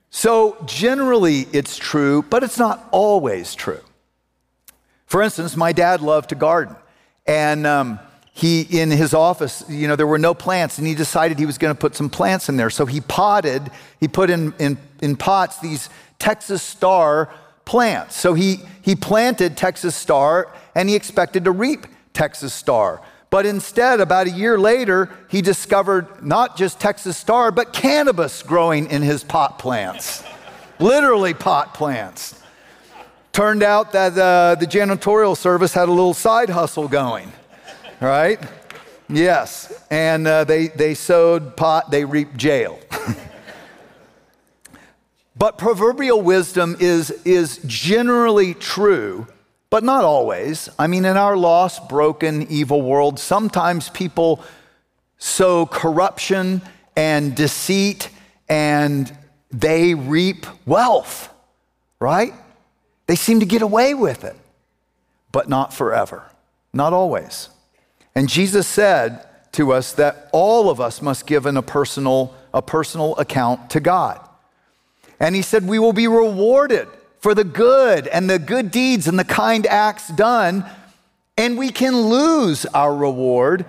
So, 0.09 0.57
generally, 0.65 1.41
it's 1.53 1.77
true, 1.77 2.23
but 2.23 2.43
it's 2.43 2.57
not 2.57 2.87
always 2.91 3.53
true. 3.53 3.81
For 5.05 5.21
instance, 5.21 5.55
my 5.55 5.71
dad 5.71 6.01
loved 6.01 6.29
to 6.29 6.35
garden. 6.35 6.75
And 7.27 7.67
um, 7.67 7.99
he, 8.33 8.61
in 8.61 8.89
his 8.89 9.13
office, 9.13 9.63
you 9.69 9.87
know, 9.87 9.95
there 9.95 10.07
were 10.07 10.17
no 10.17 10.33
plants, 10.33 10.79
and 10.79 10.87
he 10.87 10.95
decided 10.95 11.37
he 11.37 11.45
was 11.45 11.59
going 11.59 11.75
to 11.75 11.79
put 11.79 11.95
some 11.95 12.09
plants 12.09 12.49
in 12.49 12.57
there. 12.57 12.71
So 12.71 12.87
he 12.87 13.01
potted, 13.01 13.69
he 13.99 14.07
put 14.07 14.31
in, 14.31 14.55
in, 14.57 14.79
in 14.99 15.15
pots 15.15 15.59
these 15.59 15.91
Texas 16.17 16.63
star 16.63 17.29
plants. 17.65 18.15
So 18.15 18.33
he, 18.33 18.61
he 18.81 18.95
planted 18.95 19.57
Texas 19.57 19.95
star, 19.95 20.51
and 20.73 20.89
he 20.89 20.95
expected 20.95 21.43
to 21.43 21.51
reap 21.51 21.85
Texas 22.13 22.51
star. 22.51 23.03
But 23.29 23.45
instead, 23.45 23.99
about 23.99 24.27
a 24.27 24.31
year 24.31 24.57
later, 24.57 25.09
he 25.27 25.41
discovered 25.41 26.23
not 26.23 26.55
just 26.55 26.79
Texas 26.79 27.17
star, 27.17 27.51
but 27.51 27.73
cannabis 27.73 28.41
growing 28.41 28.89
in 28.89 29.01
his 29.01 29.23
pot 29.23 29.59
plants. 29.59 30.23
Literally, 30.79 31.33
pot 31.33 31.73
plants. 31.73 32.41
Turned 33.33 33.63
out 33.63 33.91
that 33.91 34.17
uh, 34.17 34.55
the 34.55 34.65
janitorial 34.65 35.35
service 35.35 35.73
had 35.73 35.89
a 35.89 35.91
little 35.91 36.13
side 36.13 36.49
hustle 36.49 36.87
going, 36.87 37.31
right? 37.99 38.39
Yes. 39.09 39.73
And 39.89 40.27
uh, 40.27 40.43
they, 40.43 40.67
they 40.67 40.93
sowed 40.93 41.55
pot, 41.55 41.91
they 41.91 42.05
reaped 42.05 42.37
jail. 42.37 42.79
but 45.35 45.57
proverbial 45.57 46.21
wisdom 46.21 46.75
is, 46.79 47.11
is 47.25 47.59
generally 47.65 48.53
true, 48.53 49.27
but 49.69 49.83
not 49.83 50.03
always. 50.03 50.69
I 50.79 50.87
mean, 50.87 51.05
in 51.05 51.17
our 51.17 51.35
lost, 51.35 51.89
broken, 51.89 52.47
evil 52.49 52.81
world, 52.81 53.19
sometimes 53.19 53.89
people 53.89 54.43
sow 55.17 55.65
corruption 55.65 56.61
and 56.95 57.35
deceit 57.35 58.09
and 58.49 59.15
they 59.51 59.93
reap 59.93 60.45
wealth, 60.65 61.29
right? 61.99 62.33
They 63.07 63.15
seem 63.15 63.39
to 63.39 63.45
get 63.45 63.61
away 63.61 63.93
with 63.93 64.23
it, 64.23 64.35
but 65.31 65.49
not 65.49 65.73
forever, 65.73 66.23
not 66.73 66.93
always. 66.93 67.49
And 68.15 68.29
Jesus 68.29 68.67
said 68.67 69.25
to 69.53 69.71
us 69.73 69.93
that 69.93 70.29
all 70.33 70.69
of 70.69 70.81
us 70.81 71.01
must 71.01 71.25
give 71.25 71.45
a 71.45 71.61
personal, 71.61 72.33
a 72.53 72.61
personal 72.61 73.15
account 73.17 73.69
to 73.71 73.79
God. 73.79 74.19
And 75.19 75.35
he 75.35 75.41
said, 75.41 75.67
We 75.67 75.79
will 75.79 75.93
be 75.93 76.07
rewarded 76.07 76.87
for 77.19 77.33
the 77.33 77.43
good 77.43 78.07
and 78.07 78.29
the 78.29 78.39
good 78.39 78.71
deeds 78.71 79.07
and 79.07 79.17
the 79.17 79.23
kind 79.23 79.65
acts 79.65 80.07
done, 80.09 80.65
and 81.37 81.57
we 81.57 81.71
can 81.71 81.95
lose 81.95 82.65
our 82.67 82.95
reward 82.95 83.65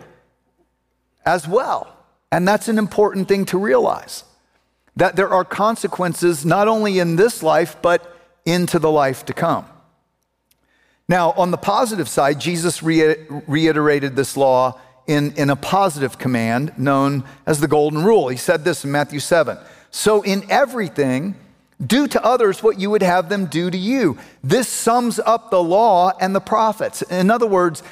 as 1.24 1.46
well. 1.46 1.94
And 2.30 2.46
that's 2.46 2.68
an 2.68 2.78
important 2.78 3.28
thing 3.28 3.44
to 3.46 3.58
realize 3.58 4.24
that 4.96 5.16
there 5.16 5.28
are 5.28 5.44
consequences 5.44 6.44
not 6.44 6.68
only 6.68 6.98
in 6.98 7.16
this 7.16 7.42
life, 7.42 7.76
but 7.80 8.14
into 8.44 8.78
the 8.78 8.90
life 8.90 9.24
to 9.26 9.32
come. 9.32 9.66
Now, 11.08 11.32
on 11.32 11.50
the 11.50 11.56
positive 11.56 12.08
side, 12.08 12.40
Jesus 12.40 12.82
reiterated 12.82 14.14
this 14.14 14.36
law 14.36 14.78
in, 15.06 15.32
in 15.36 15.48
a 15.48 15.56
positive 15.56 16.18
command 16.18 16.72
known 16.76 17.24
as 17.46 17.60
the 17.60 17.68
Golden 17.68 18.04
Rule. 18.04 18.28
He 18.28 18.36
said 18.36 18.64
this 18.64 18.84
in 18.84 18.92
Matthew 18.92 19.20
7 19.20 19.56
So, 19.90 20.22
in 20.22 20.44
everything, 20.50 21.34
do 21.84 22.08
to 22.08 22.24
others 22.24 22.62
what 22.62 22.80
you 22.80 22.90
would 22.90 23.02
have 23.02 23.28
them 23.28 23.46
do 23.46 23.70
to 23.70 23.78
you. 23.78 24.18
This 24.42 24.68
sums 24.68 25.18
up 25.18 25.50
the 25.50 25.62
law 25.62 26.12
and 26.20 26.34
the 26.34 26.40
prophets. 26.40 27.02
In 27.02 27.30
other 27.30 27.46
words, 27.46 27.82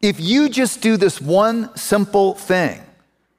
if 0.00 0.20
you 0.20 0.48
just 0.48 0.82
do 0.82 0.96
this 0.96 1.20
one 1.20 1.74
simple 1.76 2.34
thing, 2.34 2.82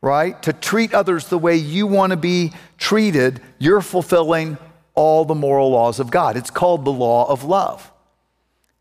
right, 0.01 0.41
to 0.43 0.53
treat 0.53 0.93
others 0.93 1.27
the 1.27 1.37
way 1.37 1.55
you 1.55 1.85
want 1.85 2.11
to 2.11 2.17
be 2.17 2.53
treated, 2.77 3.41
you're 3.59 3.81
fulfilling 3.81 4.57
all 4.95 5.25
the 5.25 5.35
moral 5.35 5.71
laws 5.71 5.99
of 5.99 6.09
God. 6.09 6.37
It's 6.37 6.49
called 6.49 6.85
the 6.85 6.91
law 6.91 7.29
of 7.29 7.43
love. 7.43 7.91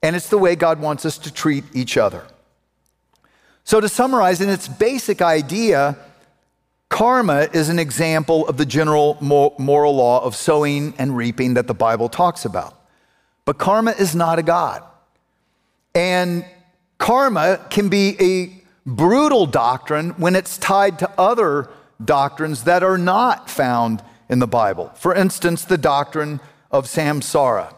And 0.03 0.17
it's 0.17 0.29
the 0.29 0.39
way 0.39 0.57
God 0.57 0.81
wants 0.81 1.05
us 1.05 1.19
to 1.19 1.33
treat 1.33 1.65
each 1.73 1.97
other. 1.97 2.27
So, 3.65 3.81
to 3.81 3.89
summarize, 3.89 4.41
in 4.41 4.49
its 4.49 4.67
basic 4.67 5.23
idea, 5.23 5.97
karma 6.93 7.49
is 7.55 7.71
an 7.71 7.79
example 7.79 8.47
of 8.47 8.59
the 8.59 8.67
general 8.67 9.17
moral 9.21 9.97
law 9.97 10.23
of 10.23 10.37
sowing 10.37 10.93
and 10.99 11.17
reaping 11.17 11.55
that 11.55 11.67
the 11.67 11.75
Bible 11.75 12.11
talks 12.11 12.45
about. 12.45 12.79
But 13.47 13.57
karma 13.57 13.93
is 13.93 14.15
not 14.15 14.39
a 14.39 14.43
God. 14.43 14.85
And 15.95 16.45
karma 16.99 17.67
can 17.71 17.89
be 17.89 18.17
a 18.21 18.63
brutal 18.87 19.47
doctrine 19.47 20.11
when 20.11 20.37
it's 20.37 20.59
tied 20.59 20.99
to 20.99 21.11
other 21.19 21.71
doctrines 22.05 22.65
that 22.65 22.83
are 22.83 22.99
not 22.99 23.49
found 23.49 24.05
in 24.29 24.39
the 24.39 24.47
Bible. 24.47 24.93
For 24.95 25.15
instance, 25.15 25.65
the 25.65 25.79
doctrine 25.79 26.41
of 26.71 26.85
samsara. 26.85 27.75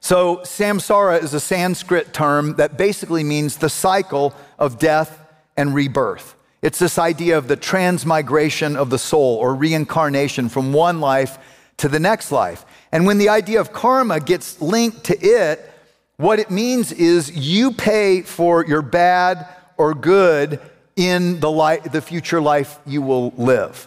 So, 0.00 0.38
samsara 0.38 1.22
is 1.22 1.32
a 1.32 1.40
Sanskrit 1.40 2.12
term 2.12 2.56
that 2.56 2.76
basically 2.76 3.22
means 3.22 3.56
the 3.56 3.70
cycle 3.70 4.34
of 4.58 4.80
death 4.80 5.20
and 5.56 5.74
rebirth. 5.74 6.34
It's 6.64 6.78
this 6.78 6.98
idea 6.98 7.36
of 7.36 7.46
the 7.46 7.56
transmigration 7.56 8.74
of 8.74 8.88
the 8.88 8.98
soul 8.98 9.36
or 9.36 9.54
reincarnation 9.54 10.48
from 10.48 10.72
one 10.72 10.98
life 10.98 11.36
to 11.76 11.90
the 11.90 12.00
next 12.00 12.32
life. 12.32 12.64
And 12.90 13.04
when 13.04 13.18
the 13.18 13.28
idea 13.28 13.60
of 13.60 13.74
karma 13.74 14.18
gets 14.18 14.62
linked 14.62 15.04
to 15.04 15.18
it, 15.20 15.70
what 16.16 16.38
it 16.38 16.50
means 16.50 16.90
is 16.90 17.30
you 17.30 17.70
pay 17.70 18.22
for 18.22 18.64
your 18.64 18.80
bad 18.80 19.46
or 19.76 19.92
good 19.92 20.58
in 20.96 21.38
the, 21.38 21.80
the 21.92 22.00
future 22.00 22.40
life 22.40 22.78
you 22.86 23.02
will 23.02 23.32
live. 23.36 23.86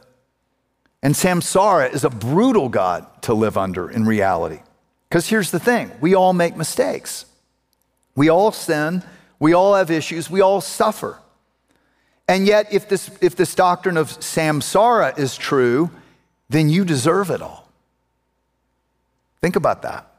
And 1.01 1.15
samsara 1.15 1.91
is 1.91 2.03
a 2.03 2.11
brutal 2.11 2.69
God 2.69 3.07
to 3.23 3.33
live 3.33 3.57
under 3.57 3.89
in 3.89 4.05
reality. 4.05 4.59
Because 5.09 5.27
here's 5.27 5.49
the 5.49 5.59
thing 5.59 5.91
we 5.99 6.13
all 6.13 6.31
make 6.31 6.55
mistakes, 6.55 7.25
we 8.15 8.29
all 8.29 8.51
sin, 8.51 9.01
we 9.39 9.53
all 9.53 9.73
have 9.73 9.89
issues, 9.89 10.29
we 10.29 10.41
all 10.41 10.61
suffer. 10.61 11.17
And 12.27 12.45
yet, 12.45 12.73
if 12.73 12.89
this, 12.89 13.09
if 13.21 13.35
this 13.35 13.55
doctrine 13.55 13.97
of 13.97 14.09
samsara 14.09 15.17
is 15.17 15.37
true, 15.37 15.89
then 16.49 16.69
you 16.69 16.83
deserve 16.83 17.29
it 17.29 17.41
all. 17.41 17.67
Think 19.41 19.55
about 19.55 19.83
that, 19.83 20.11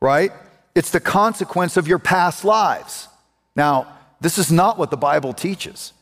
right? 0.00 0.32
It's 0.74 0.90
the 0.90 1.00
consequence 1.00 1.76
of 1.76 1.86
your 1.88 1.98
past 1.98 2.44
lives. 2.44 3.08
Now, 3.54 3.92
this 4.20 4.38
is 4.38 4.50
not 4.50 4.78
what 4.78 4.90
the 4.90 4.96
Bible 4.96 5.32
teaches. 5.32 5.92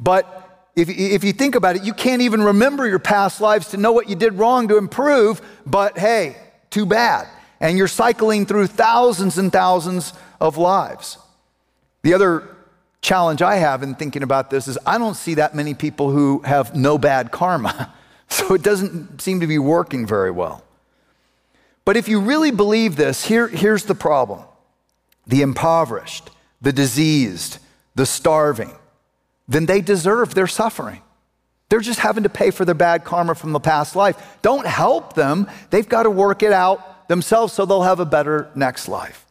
But 0.00 0.68
if, 0.74 0.88
if 0.88 1.22
you 1.22 1.32
think 1.32 1.54
about 1.54 1.76
it, 1.76 1.84
you 1.84 1.92
can't 1.92 2.22
even 2.22 2.42
remember 2.42 2.88
your 2.88 2.98
past 2.98 3.40
lives 3.40 3.68
to 3.68 3.76
know 3.76 3.92
what 3.92 4.08
you 4.08 4.16
did 4.16 4.34
wrong 4.34 4.68
to 4.68 4.78
improve, 4.78 5.40
but 5.64 5.96
hey, 5.96 6.36
too 6.70 6.86
bad 6.86 7.28
and 7.60 7.78
you're 7.78 7.88
cycling 7.88 8.46
through 8.46 8.66
thousands 8.66 9.38
and 9.38 9.52
thousands 9.52 10.12
of 10.40 10.56
lives. 10.56 11.18
The 12.02 12.14
other 12.14 12.55
challenge 13.00 13.42
I 13.42 13.56
have 13.56 13.82
in 13.82 13.94
thinking 13.94 14.22
about 14.22 14.50
this 14.50 14.68
is 14.68 14.78
I 14.86 14.98
don't 14.98 15.14
see 15.14 15.34
that 15.34 15.54
many 15.54 15.74
people 15.74 16.10
who 16.10 16.40
have 16.44 16.74
no 16.74 16.98
bad 16.98 17.30
karma. 17.30 17.92
So 18.28 18.54
it 18.54 18.62
doesn't 18.64 19.22
seem 19.22 19.38
to 19.38 19.46
be 19.46 19.60
working 19.60 20.04
very 20.04 20.32
well. 20.32 20.64
But 21.84 21.96
if 21.96 22.08
you 22.08 22.20
really 22.20 22.50
believe 22.50 22.96
this, 22.96 23.24
here, 23.24 23.46
here's 23.46 23.84
the 23.84 23.94
problem 23.94 24.42
the 25.28 25.42
impoverished, 25.42 26.30
the 26.60 26.72
diseased, 26.72 27.58
the 27.94 28.04
starving, 28.04 28.72
then 29.46 29.66
they 29.66 29.80
deserve 29.80 30.34
their 30.34 30.48
suffering. 30.48 31.02
They're 31.68 31.80
just 31.80 32.00
having 32.00 32.22
to 32.22 32.28
pay 32.28 32.50
for 32.50 32.64
their 32.64 32.74
bad 32.74 33.04
karma 33.04 33.34
from 33.34 33.52
the 33.52 33.60
past 33.60 33.96
life. 33.96 34.38
Don't 34.42 34.66
help 34.66 35.14
them, 35.14 35.48
they've 35.70 35.88
got 35.88 36.04
to 36.04 36.10
work 36.10 36.42
it 36.42 36.52
out 36.52 37.08
themselves 37.08 37.52
so 37.52 37.66
they'll 37.66 37.82
have 37.82 38.00
a 38.00 38.04
better 38.04 38.50
next 38.54 38.88
life. 38.88 39.25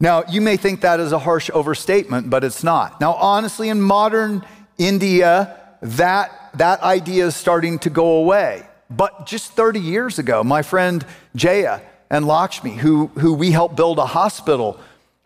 Now, 0.00 0.22
you 0.28 0.40
may 0.40 0.56
think 0.56 0.82
that 0.82 1.00
is 1.00 1.12
a 1.12 1.18
harsh 1.18 1.50
overstatement, 1.52 2.30
but 2.30 2.44
it's 2.44 2.62
not. 2.62 3.00
Now, 3.00 3.14
honestly, 3.14 3.68
in 3.68 3.80
modern 3.80 4.44
India, 4.76 5.58
that, 5.82 6.50
that 6.54 6.82
idea 6.82 7.26
is 7.26 7.34
starting 7.34 7.80
to 7.80 7.90
go 7.90 8.16
away. 8.16 8.64
But 8.88 9.26
just 9.26 9.52
30 9.52 9.80
years 9.80 10.18
ago, 10.18 10.44
my 10.44 10.62
friend 10.62 11.04
Jaya 11.34 11.80
and 12.10 12.26
Lakshmi, 12.26 12.76
who, 12.76 13.08
who 13.08 13.34
we 13.34 13.50
helped 13.50 13.76
build 13.76 13.98
a 13.98 14.06
hospital 14.06 14.78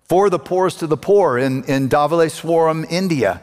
for 0.04 0.30
the 0.30 0.38
poorest 0.38 0.82
of 0.82 0.88
the 0.88 0.96
poor 0.96 1.38
in, 1.38 1.64
in 1.64 1.88
Dhavaleswaram, 1.88 2.90
India, 2.90 3.42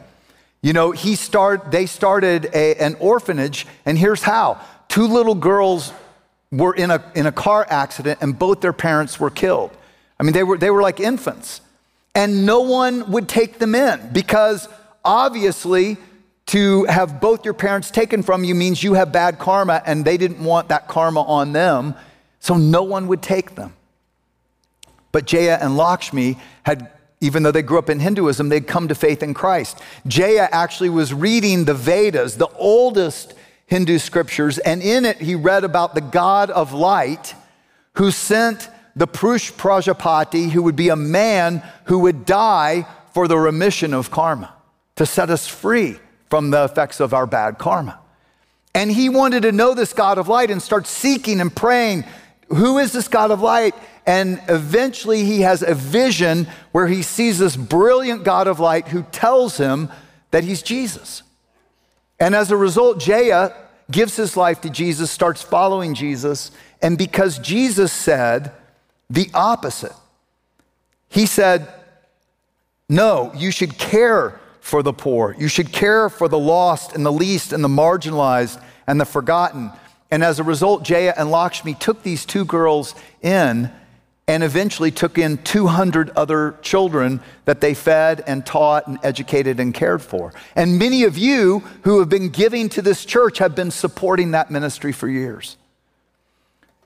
you 0.62 0.72
know, 0.72 0.90
he 0.90 1.14
start, 1.14 1.70
they 1.70 1.86
started 1.86 2.46
a, 2.52 2.74
an 2.74 2.96
orphanage, 3.00 3.66
and 3.86 3.96
here's 3.96 4.22
how. 4.22 4.60
Two 4.88 5.06
little 5.06 5.34
girls 5.34 5.92
were 6.50 6.74
in 6.74 6.90
a, 6.90 7.02
in 7.14 7.26
a 7.26 7.32
car 7.32 7.64
accident 7.68 8.18
and 8.20 8.38
both 8.38 8.60
their 8.60 8.72
parents 8.72 9.18
were 9.18 9.30
killed. 9.30 9.70
I 10.20 10.22
mean, 10.22 10.34
they 10.34 10.44
were, 10.44 10.58
they 10.58 10.70
were 10.70 10.82
like 10.82 11.00
infants. 11.00 11.62
And 12.14 12.44
no 12.44 12.60
one 12.60 13.10
would 13.12 13.26
take 13.26 13.58
them 13.58 13.74
in 13.74 14.10
because 14.12 14.68
obviously, 15.02 15.96
to 16.46 16.84
have 16.84 17.20
both 17.20 17.44
your 17.44 17.54
parents 17.54 17.90
taken 17.90 18.22
from 18.22 18.44
you 18.44 18.54
means 18.54 18.82
you 18.82 18.94
have 18.94 19.12
bad 19.12 19.38
karma 19.38 19.82
and 19.86 20.04
they 20.04 20.18
didn't 20.18 20.44
want 20.44 20.68
that 20.68 20.88
karma 20.88 21.22
on 21.22 21.52
them. 21.52 21.94
So 22.40 22.56
no 22.56 22.82
one 22.82 23.06
would 23.06 23.22
take 23.22 23.54
them. 23.54 23.72
But 25.12 25.26
Jaya 25.26 25.58
and 25.60 25.76
Lakshmi 25.76 26.38
had, 26.64 26.90
even 27.20 27.42
though 27.42 27.52
they 27.52 27.62
grew 27.62 27.78
up 27.78 27.88
in 27.88 28.00
Hinduism, 28.00 28.48
they'd 28.48 28.66
come 28.66 28.88
to 28.88 28.94
faith 28.94 29.22
in 29.22 29.32
Christ. 29.32 29.78
Jaya 30.06 30.48
actually 30.50 30.90
was 30.90 31.14
reading 31.14 31.64
the 31.64 31.74
Vedas, 31.74 32.36
the 32.36 32.48
oldest 32.56 33.34
Hindu 33.66 33.98
scriptures, 33.98 34.58
and 34.58 34.82
in 34.82 35.04
it 35.04 35.18
he 35.18 35.36
read 35.36 35.62
about 35.62 35.94
the 35.94 36.00
God 36.00 36.50
of 36.50 36.72
light 36.72 37.34
who 37.94 38.10
sent 38.10 38.68
the 38.96 39.06
Prush 39.06 39.52
Prajapati, 39.52 40.50
who 40.50 40.62
would 40.62 40.76
be 40.76 40.88
a 40.88 40.96
man 40.96 41.62
who 41.84 42.00
would 42.00 42.26
die 42.26 42.86
for 43.14 43.28
the 43.28 43.38
remission 43.38 43.94
of 43.94 44.10
karma, 44.10 44.52
to 44.96 45.06
set 45.06 45.30
us 45.30 45.46
free 45.46 45.98
from 46.28 46.50
the 46.50 46.64
effects 46.64 47.00
of 47.00 47.12
our 47.12 47.26
bad 47.26 47.58
karma. 47.58 47.98
And 48.74 48.90
he 48.90 49.08
wanted 49.08 49.42
to 49.42 49.52
know 49.52 49.74
this 49.74 49.92
God 49.92 50.18
of 50.18 50.28
light 50.28 50.50
and 50.50 50.62
start 50.62 50.86
seeking 50.86 51.40
and 51.40 51.54
praying, 51.54 52.04
who 52.48 52.78
is 52.78 52.92
this 52.92 53.08
God 53.08 53.30
of 53.30 53.40
light? 53.40 53.74
And 54.06 54.40
eventually 54.48 55.24
he 55.24 55.40
has 55.42 55.62
a 55.62 55.74
vision 55.74 56.46
where 56.72 56.86
he 56.86 57.02
sees 57.02 57.38
this 57.38 57.56
brilliant 57.56 58.24
God 58.24 58.46
of 58.46 58.60
light 58.60 58.88
who 58.88 59.02
tells 59.04 59.56
him 59.56 59.88
that 60.30 60.44
he's 60.44 60.62
Jesus. 60.62 61.22
And 62.18 62.34
as 62.34 62.50
a 62.50 62.56
result, 62.56 63.00
Jaya 63.00 63.52
gives 63.90 64.14
his 64.16 64.36
life 64.36 64.60
to 64.60 64.70
Jesus, 64.70 65.10
starts 65.10 65.42
following 65.42 65.94
Jesus. 65.94 66.52
And 66.80 66.96
because 66.96 67.38
Jesus 67.38 67.92
said 67.92 68.52
the 69.10 69.28
opposite, 69.34 69.92
he 71.08 71.26
said, 71.26 71.68
No, 72.88 73.32
you 73.34 73.50
should 73.50 73.76
care 73.76 74.40
for 74.60 74.82
the 74.82 74.92
poor. 74.92 75.34
You 75.38 75.48
should 75.48 75.72
care 75.72 76.08
for 76.08 76.28
the 76.28 76.38
lost 76.38 76.94
and 76.94 77.04
the 77.04 77.12
least 77.12 77.52
and 77.52 77.62
the 77.62 77.68
marginalized 77.68 78.62
and 78.86 79.00
the 79.00 79.04
forgotten. 79.04 79.72
And 80.10 80.22
as 80.22 80.38
a 80.38 80.44
result, 80.44 80.84
Jaya 80.84 81.12
and 81.16 81.30
Lakshmi 81.30 81.74
took 81.74 82.02
these 82.02 82.24
two 82.24 82.44
girls 82.44 82.94
in 83.22 83.70
and 84.28 84.44
eventually 84.44 84.92
took 84.92 85.18
in 85.18 85.38
200 85.38 86.10
other 86.10 86.56
children 86.62 87.20
that 87.46 87.60
they 87.60 87.74
fed 87.74 88.22
and 88.28 88.46
taught 88.46 88.86
and 88.86 88.98
educated 89.02 89.58
and 89.58 89.74
cared 89.74 90.00
for. 90.00 90.32
And 90.54 90.78
many 90.78 91.02
of 91.02 91.18
you 91.18 91.64
who 91.82 91.98
have 91.98 92.08
been 92.08 92.28
giving 92.28 92.68
to 92.70 92.82
this 92.82 93.04
church 93.04 93.38
have 93.38 93.56
been 93.56 93.72
supporting 93.72 94.30
that 94.32 94.48
ministry 94.50 94.92
for 94.92 95.08
years. 95.08 95.56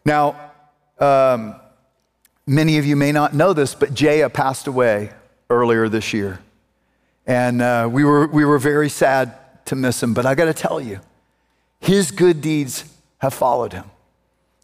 Now, 0.07 0.53
um, 0.99 1.57
many 2.47 2.79
of 2.79 2.87
you 2.87 2.97
may 2.97 3.13
not 3.13 3.35
know 3.35 3.53
this, 3.53 3.75
but 3.75 3.95
Jaya 3.95 4.29
passed 4.31 4.67
away 4.67 5.11
earlier 5.51 5.89
this 5.89 6.13
year. 6.13 6.41
And 7.27 7.63
uh, 7.63 7.89
we, 7.91 8.05
were, 8.05 8.27
we 8.27 8.45
were 8.45 8.59
very 8.59 8.89
sad 8.89 9.35
to 9.67 9.77
miss 9.77 10.03
him, 10.03 10.15
but 10.15 10.27
I 10.27 10.35
got 10.35 10.47
to 10.47 10.55
tell 10.55 10.81
you, 10.81 11.01
his 11.81 12.11
good 12.11 12.41
deeds 12.41 12.85
have 13.19 13.35
followed 13.35 13.73
him, 13.73 13.91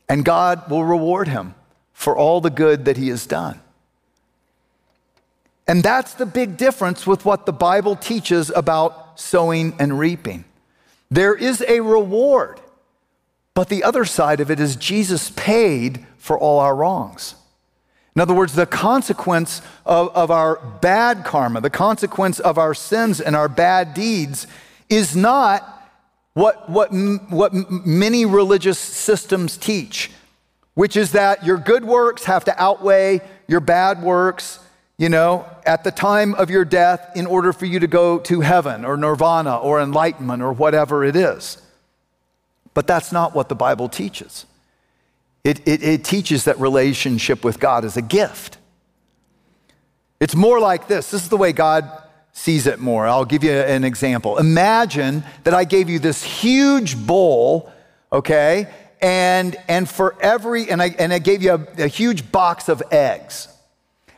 and 0.09 0.25
God 0.25 0.71
will 0.71 0.85
reward 0.85 1.29
him 1.29 1.55
for 1.93 2.17
all 2.17 2.41
the 2.41 2.51
good 2.51 2.85
that 2.85 2.97
he 2.97 3.09
has 3.09 3.27
done. 3.27 3.61
And 5.67 5.83
that's 5.83 6.15
the 6.15 6.27
big 6.27 6.57
difference 6.57 7.07
with 7.07 7.25
what 7.25 7.47
the 7.47 7.53
Bible 7.53 7.95
teaches 7.95 8.51
about 8.51 9.21
sowing 9.21 9.75
and 9.79 9.99
reaping. 9.99 10.45
There 11.11 11.35
is 11.35 11.63
a 11.67 11.81
reward. 11.81 12.61
But 13.55 13.69
the 13.69 13.85
other 13.85 14.05
side 14.05 14.41
of 14.41 14.51
it 14.51 14.61
is 14.61 14.77
Jesus 14.77 15.31
paid 15.31 16.07
for 16.17 16.39
all 16.39 16.61
our 16.61 16.75
wrongs. 16.75 17.35
In 18.21 18.23
other 18.23 18.35
words, 18.35 18.53
the 18.53 18.67
consequence 18.67 19.63
of, 19.87 20.15
of 20.15 20.31
our 20.31 20.57
bad 20.83 21.25
karma, 21.25 21.63
the 21.63 21.71
consequence 21.71 22.39
of 22.39 22.59
our 22.59 22.75
sins 22.75 23.19
and 23.19 23.35
our 23.35 23.49
bad 23.49 23.95
deeds 23.95 24.47
is 24.91 25.17
not 25.17 25.91
what, 26.35 26.69
what, 26.69 26.91
what 27.31 27.55
many 27.71 28.27
religious 28.27 28.79
systems 28.79 29.57
teach, 29.57 30.11
which 30.75 30.99
is 30.99 31.13
that 31.13 31.47
your 31.47 31.57
good 31.57 31.83
works 31.83 32.27
have 32.27 32.45
to 32.45 32.63
outweigh 32.63 33.23
your 33.49 33.61
bad 33.61 34.03
works, 34.03 34.59
you 34.99 35.09
know, 35.09 35.47
at 35.65 35.83
the 35.83 35.91
time 35.91 36.35
of 36.35 36.51
your 36.51 36.67
death 36.67 37.13
in 37.17 37.25
order 37.25 37.55
for 37.55 37.65
you 37.65 37.81
to 37.81 37.87
go 37.87 38.19
to 38.19 38.43
heaven 38.43 38.85
or 38.85 38.99
nirvana 38.99 39.57
or 39.57 39.81
enlightenment 39.81 40.43
or 40.43 40.53
whatever 40.53 41.05
it 41.05 41.17
is. 41.17 41.57
But 42.75 42.87
that's 42.87 43.13
not 43.13 43.35
what 43.35 43.49
the 43.49 43.55
Bible 43.55 43.89
teaches. 43.89 44.45
It, 45.43 45.67
it, 45.67 45.83
it, 45.83 46.05
teaches 46.05 46.45
that 46.45 46.61
relationship 46.61 47.45
with 47.45 47.59
God 47.59 47.85
is 47.85 47.97
a 47.97 48.03
gift. 48.03 48.59
It's 50.21 50.35
more 50.35 50.61
like 50.61 50.87
this. 50.87 51.11
This 51.11 51.23
is 51.23 51.29
the 51.31 51.39
way 51.39 51.53
God 51.53 51.91
sees 52.33 52.67
it 52.67 52.79
more. 52.79 53.07
I'll 53.07 53.25
give 53.25 53.43
you 53.43 53.53
an 53.53 53.85
example. 53.85 54.39
Imagine 54.39 55.25
that 55.45 55.55
I 55.55 55.65
gave 55.65 55.89
you 55.89 55.99
this 55.99 56.23
huge 56.23 56.97
bowl, 56.97 57.73
okay? 58.13 58.69
And, 59.01 59.57
and 59.67 59.89
for 59.89 60.15
every, 60.21 60.71
and 60.71 60.83
I, 60.83 60.95
and 60.99 61.13
I 61.13 61.19
gave 61.19 61.43
you 61.43 61.53
a, 61.53 61.85
a 61.85 61.87
huge 61.87 62.31
box 62.31 62.69
of 62.69 62.83
eggs. 62.91 63.49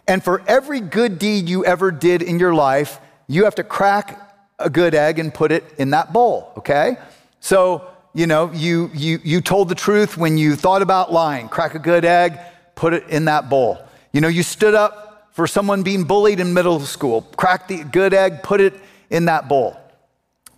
And 0.09 0.25
for 0.25 0.43
every 0.49 0.81
good 0.81 1.21
deed 1.21 1.49
you 1.49 1.65
ever 1.65 1.93
did 1.93 2.23
in 2.23 2.41
your 2.41 2.53
life, 2.53 2.99
you 3.29 3.45
have 3.45 3.55
to 3.57 3.65
crack 3.65 4.19
a 4.59 4.69
good 4.69 4.95
egg 4.95 5.19
and 5.19 5.33
put 5.33 5.53
it 5.53 5.65
in 5.79 5.91
that 5.91 6.13
bowl, 6.13 6.53
okay? 6.59 6.97
So 7.41 7.92
you 8.15 8.27
know, 8.27 8.51
you, 8.53 8.91
you, 8.93 9.21
you 9.25 9.41
told 9.41 9.69
the 9.69 9.75
truth 9.75 10.17
when 10.17 10.37
you 10.37 10.55
thought 10.55 10.83
about 10.83 11.13
lying. 11.13 11.49
Crack 11.49 11.75
a 11.75 11.79
good 11.79 12.05
egg, 12.05 12.39
put 12.75 12.93
it 12.93 13.09
in 13.09 13.25
that 13.25 13.49
bowl. 13.49 13.79
You 14.13 14.21
know, 14.21 14.29
you 14.29 14.43
stood 14.43 14.75
up 14.75 15.29
for 15.33 15.47
someone 15.47 15.83
being 15.83 16.05
bullied 16.05 16.39
in 16.39 16.53
middle 16.53 16.81
school. 16.81 17.23
Crack 17.37 17.69
the 17.69 17.85
good 17.85 18.13
egg, 18.13 18.43
put 18.43 18.61
it 18.61 18.75
in 19.09 19.25
that 19.27 19.49
bowl. 19.49 19.79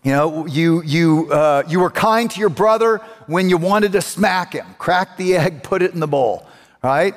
You 0.02 0.12
know, 0.12 0.46
you, 0.46 0.82
you, 0.82 1.32
uh, 1.32 1.62
you 1.68 1.80
were 1.80 1.90
kind 1.90 2.30
to 2.30 2.40
your 2.40 2.50
brother 2.50 2.98
when 3.26 3.48
you 3.48 3.56
wanted 3.56 3.92
to 3.92 4.02
smack 4.02 4.52
him. 4.52 4.66
Crack 4.78 5.16
the 5.16 5.36
egg, 5.38 5.62
put 5.62 5.80
it 5.80 5.94
in 5.94 6.00
the 6.00 6.08
bowl, 6.08 6.46
right? 6.82 7.14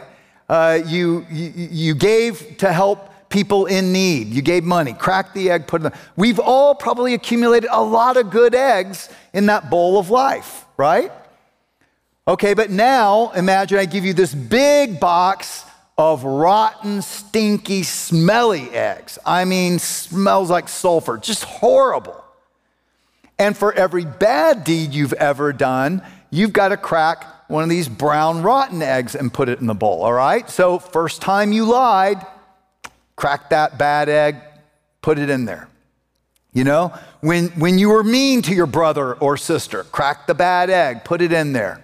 Uh, 0.48 0.80
you, 0.86 1.26
you, 1.30 1.52
you 1.56 1.96
gave 1.96 2.58
to 2.60 2.72
help 2.72 3.07
people 3.30 3.66
in 3.66 3.92
need. 3.92 4.28
You 4.28 4.42
gave 4.42 4.64
money, 4.64 4.94
cracked 4.94 5.34
the 5.34 5.52
egg, 5.52 5.68
put 5.68 5.84
it 5.84 5.86
in. 5.86 5.92
We've 6.16 6.40
all 6.40 6.76
probably 6.76 7.14
accumulated 7.14 7.70
a 7.72 7.84
lot 7.84 8.18
of 8.18 8.30
good 8.30 8.56
eggs 8.56 9.10
in 9.34 9.48
that 9.48 9.70
bowl 9.70 10.00
of 10.00 10.10
life, 10.10 10.66
right? 10.78 11.12
Okay, 12.28 12.54
but 12.54 12.70
now 12.70 13.32
imagine 13.32 13.80
I 13.80 13.86
give 13.86 14.06
you 14.06 14.14
this 14.14 14.34
big 14.34 15.00
box 15.00 15.64
of 15.98 16.24
rotten, 16.24 17.02
stinky, 17.02 17.84
smelly 17.84 18.70
eggs. 18.70 19.18
I 19.26 19.46
mean, 19.46 19.80
smells 19.80 20.50
like 20.50 20.68
sulfur, 20.70 21.18
just 21.18 21.44
horrible. 21.44 22.24
And 23.40 23.56
for 23.56 23.74
every 23.74 24.06
bad 24.06 24.64
deed 24.64 24.94
you've 24.94 25.14
ever 25.14 25.54
done, 25.54 26.02
you've 26.30 26.54
got 26.54 26.70
to 26.70 26.78
crack 26.78 27.26
one 27.50 27.64
of 27.64 27.70
these 27.70 27.88
brown, 27.88 28.44
rotten 28.44 28.82
eggs 28.82 29.16
and 29.16 29.34
put 29.34 29.48
it 29.50 29.60
in 29.60 29.68
the 29.68 29.74
bowl, 29.74 30.04
all 30.04 30.14
right? 30.14 30.50
So, 30.50 30.80
first 30.80 31.22
time 31.22 31.52
you 31.52 31.66
lied, 31.66 32.26
crack 33.18 33.50
that 33.50 33.78
bad 33.78 34.08
egg, 34.08 34.38
put 35.02 35.20
it 35.20 35.30
in 35.30 35.44
there. 35.44 35.68
You 36.54 36.64
know, 36.64 36.94
when, 37.20 37.50
when 37.50 37.78
you 37.78 37.90
were 37.90 38.04
mean 38.04 38.42
to 38.44 38.54
your 38.54 38.66
brother 38.66 39.14
or 39.16 39.36
sister, 39.36 39.84
crack 39.84 40.26
the 40.28 40.34
bad 40.34 40.70
egg, 40.70 41.04
put 41.04 41.22
it 41.22 41.34
in 41.34 41.52
there. 41.52 41.84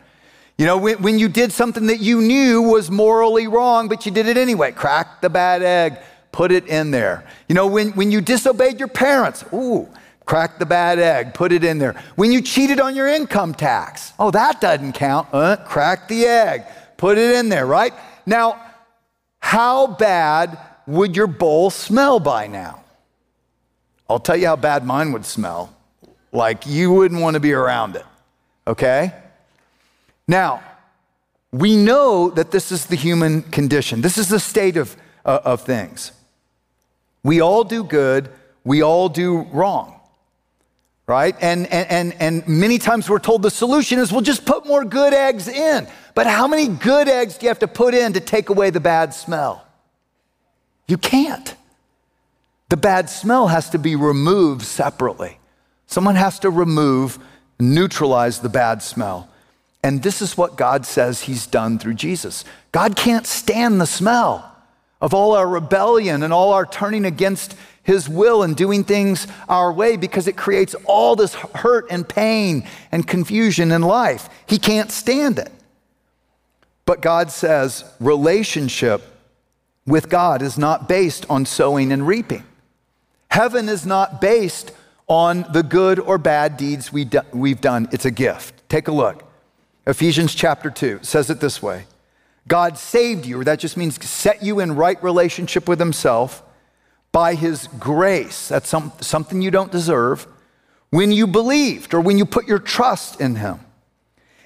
You 0.58 0.66
know, 0.66 0.78
when, 0.78 1.02
when 1.02 1.20
you 1.20 1.28
did 1.28 1.52
something 1.52 1.88
that 1.88 2.00
you 2.00 2.22
knew 2.22 2.62
was 2.62 2.90
morally 2.90 3.48
wrong, 3.48 3.90
but 3.90 4.06
you 4.06 4.12
did 4.12 4.28
it 4.28 4.38
anyway, 4.38 4.72
crack 4.72 5.22
the 5.22 5.30
bad 5.30 5.64
egg, 5.64 5.98
put 6.32 6.52
it 6.52 6.68
in 6.68 6.92
there. 6.92 7.28
You 7.48 7.56
know, 7.56 7.68
when, 7.68 7.90
when 7.92 8.12
you 8.12 8.22
disobeyed 8.22 8.80
your 8.80 8.88
parents, 8.88 9.44
ooh, 9.52 9.90
crack 10.26 10.60
the 10.60 10.66
bad 10.66 11.00
egg, 11.00 11.34
put 11.34 11.52
it 11.52 11.64
in 11.64 11.80
there. 11.80 12.02
When 12.16 12.32
you 12.32 12.42
cheated 12.42 12.80
on 12.80 12.96
your 12.96 13.08
income 13.08 13.54
tax, 13.56 14.14
oh, 14.20 14.32
that 14.32 14.62
doesn't 14.62 14.94
count, 14.94 15.28
uh, 15.34 15.58
crack 15.66 16.08
the 16.08 16.26
egg, 16.26 16.64
put 16.98 17.18
it 17.18 17.36
in 17.36 17.50
there, 17.50 17.66
right? 17.66 17.94
Now, 18.26 18.64
how 19.40 19.88
bad 19.88 20.58
would 20.88 21.16
your 21.16 21.28
bowl 21.28 21.70
smell 21.70 22.20
by 22.20 22.48
now? 22.48 22.84
I'll 24.10 24.20
tell 24.20 24.36
you 24.36 24.48
how 24.48 24.56
bad 24.56 24.86
mine 24.86 25.12
would 25.12 25.26
smell. 25.26 25.76
Like 26.32 26.66
you 26.66 26.92
wouldn't 26.92 27.22
want 27.22 27.36
to 27.36 27.40
be 27.40 27.54
around 27.54 27.96
it, 27.96 28.06
okay? 28.68 29.14
Now, 30.28 30.64
we 31.52 31.78
know 31.78 32.30
that 32.32 32.52
this 32.52 32.72
is 32.72 32.88
the 32.88 32.96
human 32.96 33.44
condition. 33.44 34.02
This 34.02 34.18
is 34.18 34.30
the 34.30 34.40
state 34.40 34.76
of, 34.76 34.98
uh, 35.24 35.40
of 35.46 35.62
things. 35.62 36.12
We 37.24 37.42
all 37.42 37.64
do 37.64 37.84
good, 37.84 38.30
we 38.64 38.82
all 38.82 39.08
do 39.08 39.44
wrong, 39.54 40.00
right? 41.06 41.36
And, 41.40 41.68
and, 41.68 41.90
and, 41.90 42.16
and 42.20 42.48
many 42.48 42.80
times 42.80 43.10
we're 43.10 43.20
told 43.20 43.44
the 43.44 43.52
solution 43.52 44.00
is 44.00 44.12
we'll 44.12 44.22
just 44.22 44.46
put 44.46 44.66
more 44.66 44.84
good 44.84 45.14
eggs 45.14 45.48
in. 45.48 45.88
But 46.16 46.28
how 46.28 46.48
many 46.48 46.68
good 46.68 47.08
eggs 47.08 47.38
do 47.38 47.46
you 47.46 47.50
have 47.50 47.60
to 47.60 47.68
put 47.68 47.94
in 47.94 48.14
to 48.14 48.20
take 48.20 48.50
away 48.50 48.72
the 48.72 48.80
bad 48.80 49.14
smell? 49.14 49.66
You 50.94 51.00
can't. 51.00 51.56
The 52.70 52.78
bad 52.78 53.10
smell 53.10 53.48
has 53.48 53.72
to 53.72 53.80
be 53.80 53.96
removed 53.96 54.62
separately. 54.62 55.40
Someone 55.88 56.14
has 56.14 56.38
to 56.42 56.52
remove, 56.52 57.18
neutralize 57.60 58.42
the 58.42 58.50
bad 58.50 58.84
smell. 58.84 59.28
And 59.84 60.04
this 60.04 60.22
is 60.22 60.38
what 60.38 60.56
God 60.56 60.86
says 60.86 61.24
He's 61.24 61.48
done 61.48 61.80
through 61.80 61.96
Jesus. 61.96 62.46
God 62.72 62.96
can't 62.96 63.26
stand 63.26 63.82
the 63.82 63.88
smell 63.88 64.56
of 65.02 65.16
all 65.16 65.34
our 65.34 65.48
rebellion 65.48 66.22
and 66.22 66.32
all 66.32 66.54
our 66.54 66.64
turning 66.68 67.06
against 67.06 67.56
His 67.82 68.08
will 68.08 68.44
and 68.44 68.56
doing 68.56 68.84
things 68.84 69.26
our 69.50 69.74
way 69.74 69.98
because 69.98 70.28
it 70.28 70.38
creates 70.38 70.76
all 70.86 71.16
this 71.16 71.34
hurt 71.34 71.88
and 71.90 72.08
pain 72.08 72.68
and 72.92 73.08
confusion 73.08 73.72
in 73.72 73.82
life. 73.82 74.30
He 74.46 74.60
can't 74.60 74.92
stand 74.92 75.40
it. 75.40 75.52
But 76.86 77.02
God 77.02 77.32
says 77.32 77.84
relationship 78.00 79.10
with 79.86 80.10
God 80.10 80.42
is 80.42 80.58
not 80.58 80.88
based 80.88 81.26
on 81.30 81.46
sowing 81.46 81.92
and 81.92 82.08
reaping. 82.08 82.44
Heaven 83.30 83.68
is 83.68 83.86
not 83.86 84.22
based 84.22 84.72
on 85.08 85.46
the 85.52 85.64
good 85.64 86.00
or 86.00 86.18
bad 86.18 86.56
deeds 86.58 86.94
we 86.94 87.06
do, 87.06 87.22
we've 87.34 87.62
done. 87.62 87.90
It's 87.92 88.06
a 88.06 88.12
gift. 88.12 88.68
Take 88.70 88.88
a 88.88 88.92
look. 88.92 89.24
Ephesians 89.86 90.34
chapter 90.34 90.70
2 90.70 91.00
says 91.02 91.30
it 91.30 91.40
this 91.40 91.62
way 91.62 91.86
God 92.48 92.78
saved 92.78 93.26
you, 93.26 93.40
or 93.40 93.44
that 93.44 93.60
just 93.60 93.78
means 93.78 94.04
set 94.08 94.44
you 94.44 94.60
in 94.60 94.76
right 94.76 95.02
relationship 95.04 95.68
with 95.68 95.80
Himself 95.80 96.44
by 97.12 97.36
His 97.36 97.68
grace. 97.80 98.48
That's 98.48 98.70
some, 98.70 98.92
something 99.02 99.42
you 99.42 99.52
don't 99.52 99.72
deserve. 99.72 100.28
When 100.90 101.12
you 101.12 101.26
believed 101.26 101.94
or 101.94 102.02
when 102.02 102.18
you 102.18 102.26
put 102.26 102.48
your 102.48 102.60
trust 102.60 103.20
in 103.20 103.36
Him. 103.36 103.60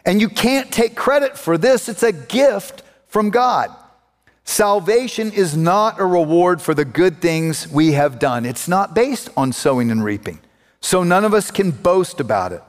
And 0.06 0.22
you 0.22 0.30
can't 0.30 0.72
take 0.72 0.96
credit 0.96 1.38
for 1.38 1.58
this, 1.58 1.90
it's 1.90 2.04
a 2.04 2.14
gift 2.14 2.84
from 3.08 3.30
God. 3.30 3.70
Salvation 4.48 5.34
is 5.34 5.58
not 5.58 6.00
a 6.00 6.06
reward 6.06 6.62
for 6.62 6.74
the 6.74 6.86
good 6.86 7.20
things 7.20 7.68
we 7.68 7.92
have 7.92 8.18
done. 8.18 8.46
It's 8.46 8.70
not 8.70 8.96
based 8.96 9.28
on 9.36 9.52
sowing 9.52 9.92
and 9.92 10.02
reaping. 10.02 10.40
So 10.80 11.04
none 11.04 11.26
of 11.26 11.34
us 11.34 11.52
can 11.52 11.70
boast 11.70 12.22
about 12.22 12.54
it. 12.54 12.64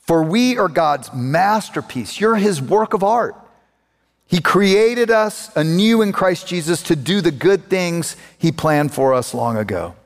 For 0.00 0.22
we 0.22 0.58
are 0.58 0.68
God's 0.68 1.10
masterpiece. 1.14 2.20
You're 2.20 2.36
his 2.36 2.60
work 2.60 2.92
of 2.92 3.02
art. 3.02 3.34
He 4.26 4.42
created 4.42 5.10
us 5.10 5.50
anew 5.56 6.02
in 6.02 6.12
Christ 6.12 6.46
Jesus 6.46 6.82
to 6.82 6.94
do 6.94 7.22
the 7.22 7.32
good 7.32 7.70
things 7.70 8.14
he 8.36 8.52
planned 8.52 8.92
for 8.92 9.14
us 9.14 9.32
long 9.32 9.56
ago. 9.56 9.96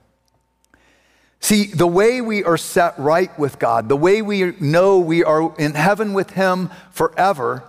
See, 1.40 1.64
the 1.66 1.88
way 1.88 2.20
we 2.20 2.44
are 2.44 2.56
set 2.56 2.96
right 3.00 3.36
with 3.36 3.58
God, 3.58 3.88
the 3.88 3.96
way 3.96 4.22
we 4.22 4.52
know 4.60 5.00
we 5.00 5.24
are 5.24 5.52
in 5.58 5.74
heaven 5.74 6.12
with 6.12 6.30
him 6.30 6.70
forever, 6.92 7.64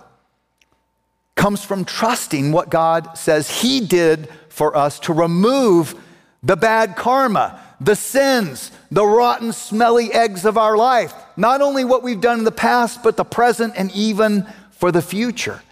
comes 1.34 1.64
from 1.64 1.84
trusting 1.84 2.52
what 2.52 2.70
God 2.70 3.16
says 3.16 3.62
He 3.62 3.80
did 3.80 4.28
for 4.48 4.76
us 4.76 4.98
to 5.00 5.12
remove 5.12 5.94
the 6.42 6.56
bad 6.56 6.96
karma, 6.96 7.60
the 7.80 7.96
sins, 7.96 8.70
the 8.90 9.06
rotten, 9.06 9.52
smelly 9.52 10.12
eggs 10.12 10.44
of 10.44 10.58
our 10.58 10.76
life. 10.76 11.14
Not 11.36 11.60
only 11.60 11.84
what 11.84 12.02
we've 12.02 12.20
done 12.20 12.40
in 12.40 12.44
the 12.44 12.52
past, 12.52 13.02
but 13.02 13.16
the 13.16 13.24
present 13.24 13.74
and 13.76 13.90
even 13.92 14.46
for 14.70 14.92
the 14.92 15.02
future. 15.02 15.62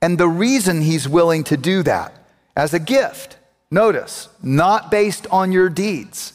And 0.00 0.18
the 0.18 0.28
reason 0.28 0.82
He's 0.82 1.08
willing 1.08 1.44
to 1.44 1.56
do 1.56 1.82
that 1.82 2.14
as 2.56 2.74
a 2.74 2.78
gift, 2.78 3.36
notice, 3.70 4.28
not 4.42 4.90
based 4.90 5.26
on 5.30 5.52
your 5.52 5.68
deeds. 5.68 6.34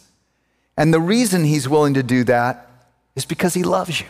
And 0.78 0.94
the 0.94 1.00
reason 1.00 1.44
He's 1.44 1.70
willing 1.70 1.94
to 1.94 2.04
do 2.04 2.24
that 2.26 2.70
is 3.16 3.26
because 3.26 3.54
He 3.54 3.64
loves 3.64 4.02
you. 4.02 4.08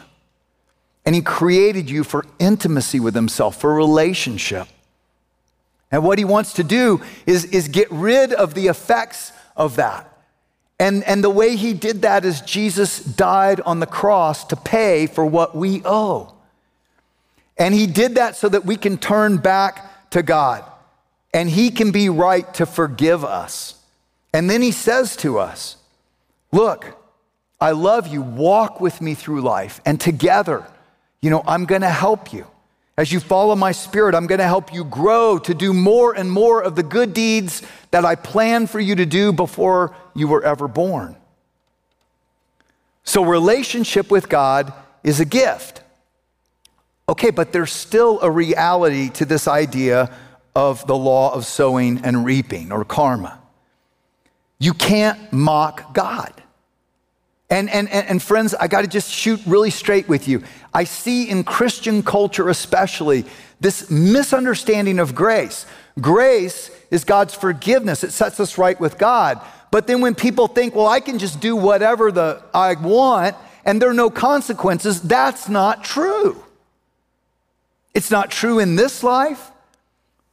And 1.06 1.16
He 1.16 1.22
created 1.22 1.89
you 1.89 2.04
for 2.04 2.26
intimacy 2.39 3.00
with 3.00 3.16
Himself, 3.16 3.60
for 3.60 3.74
relationship. 3.74 4.68
And 5.92 6.04
what 6.04 6.18
He 6.18 6.26
wants 6.26 6.54
to 6.54 6.63
do 6.63 7.02
is, 7.26 7.46
is 7.46 7.68
get 7.68 7.92
rid 7.92 8.34
of 8.34 8.54
the 8.54 8.68
effects 8.68 9.32
of 9.56 9.76
that 9.76 10.10
And, 10.80 11.04
and 11.04 11.24
the 11.24 11.30
way 11.30 11.56
he 11.56 11.74
did 11.74 12.02
that 12.02 12.26
is 12.26 12.42
Jesus 12.42 13.00
died 13.00 13.62
on 13.62 13.80
the 13.80 13.86
cross 13.86 14.44
to 14.46 14.56
pay 14.56 15.08
for 15.08 15.26
what 15.26 15.56
we 15.56 15.82
owe. 15.86 16.34
And 17.58 17.74
he 17.74 17.86
did 17.86 18.16
that 18.16 18.36
so 18.36 18.50
that 18.50 18.66
we 18.66 18.76
can 18.76 18.98
turn 18.98 19.38
back 19.38 20.10
to 20.10 20.24
God 20.24 20.66
and 21.34 21.50
he 21.50 21.70
can 21.70 21.92
be 21.92 22.10
right 22.10 22.52
to 22.56 22.66
forgive 22.66 23.24
us. 23.24 23.76
And 24.34 24.50
then 24.50 24.62
he 24.62 24.72
says 24.72 25.16
to 25.18 25.38
us, 25.39 25.78
Look, 26.52 26.98
I 27.62 27.72
love 27.72 28.08
you. 28.08 28.22
Walk 28.22 28.82
with 28.82 29.00
me 29.00 29.13
through 29.13 29.42
life. 29.42 29.80
And 29.86 30.02
together, 30.02 30.68
you 31.24 31.30
know, 31.30 31.42
I'm 31.48 31.64
going 31.64 31.84
to 31.84 31.90
help 31.90 32.34
you. 32.34 32.46
As 32.98 33.14
you 33.14 33.22
follow 33.22 33.56
my 33.56 33.72
spirit, 33.72 34.14
I'm 34.14 34.28
going 34.28 34.40
to 34.40 34.46
help 34.46 34.74
you 34.74 34.84
grow 34.84 35.40
to 35.40 35.54
do 35.54 35.74
more 35.74 36.14
and 36.14 36.30
more 36.30 36.62
of 36.62 36.76
the 36.76 36.84
good 36.84 37.14
deeds 37.14 37.62
that 37.92 38.04
I 38.04 38.16
planned 38.16 38.70
for 38.70 38.82
you 38.82 38.96
to 38.96 39.06
do 39.06 39.32
before 39.32 39.96
you 40.14 40.28
were 40.28 40.44
ever 40.44 40.68
born. 40.68 41.16
So, 43.06 43.24
relationship 43.24 44.12
with 44.12 44.28
God 44.28 44.74
is 45.02 45.22
a 45.22 45.26
gift. 45.26 45.82
Okay, 47.08 47.32
but 47.32 47.54
there's 47.54 47.72
still 47.72 48.20
a 48.22 48.30
reality 48.30 49.10
to 49.12 49.24
this 49.26 49.48
idea 49.48 50.14
of 50.54 50.86
the 50.88 50.96
law 50.96 51.34
of 51.34 51.46
sowing 51.46 52.04
and 52.04 52.26
reaping 52.26 52.74
or 52.74 52.84
karma. 52.84 53.40
You 54.60 54.74
can't 54.74 55.32
mock 55.32 55.94
God. 55.94 56.44
And, 57.50 57.70
and, 57.70 57.88
and, 57.88 58.22
friends, 58.22 58.56
I 58.56 58.68
got 58.68 58.82
to 58.82 58.88
just 58.88 59.12
shoot 59.12 59.40
really 59.46 59.70
straight 59.70 60.10
with 60.10 60.28
you. 60.28 60.42
I 60.74 60.86
see 60.86 61.30
in 61.30 61.44
Christian 61.44 62.04
culture, 62.04 62.50
especially, 62.50 63.26
this 63.60 63.90
misunderstanding 63.90 65.00
of 65.00 65.14
grace. 65.16 65.66
Grace 66.02 66.72
is 66.90 67.04
God's 67.04 67.36
forgiveness, 67.36 68.04
it 68.04 68.12
sets 68.12 68.40
us 68.40 68.58
right 68.58 68.80
with 68.80 68.98
God. 68.98 69.40
But 69.72 69.88
then 69.88 70.02
when 70.02 70.14
people 70.14 70.48
think, 70.48 70.76
well, 70.76 70.88
I 70.88 71.00
can 71.00 71.18
just 71.18 71.40
do 71.40 71.56
whatever 71.56 72.12
the, 72.12 72.44
I 72.54 72.76
want 72.76 73.36
and 73.66 73.82
there 73.82 73.90
are 73.90 73.94
no 73.94 74.10
consequences, 74.10 75.02
that's 75.02 75.48
not 75.48 75.84
true. 75.84 76.44
It's 77.94 78.12
not 78.12 78.32
true 78.32 78.60
in 78.60 78.76
this 78.76 79.04
life, 79.04 79.52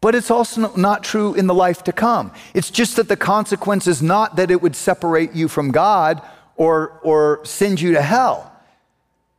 but 0.00 0.14
it's 0.14 0.30
also 0.30 0.74
not 0.76 1.04
true 1.04 1.34
in 1.34 1.46
the 1.46 1.54
life 1.54 1.84
to 1.84 1.92
come. 1.92 2.32
It's 2.54 2.70
just 2.70 2.96
that 2.96 3.08
the 3.08 3.16
consequence 3.16 3.86
is 3.86 4.02
not 4.02 4.36
that 4.36 4.50
it 4.50 4.60
would 4.62 4.74
separate 4.74 5.34
you 5.34 5.46
from 5.46 5.70
God 5.70 6.22
or, 6.56 6.98
or 7.02 7.44
send 7.44 7.80
you 7.80 7.92
to 7.92 8.02
hell. 8.02 8.49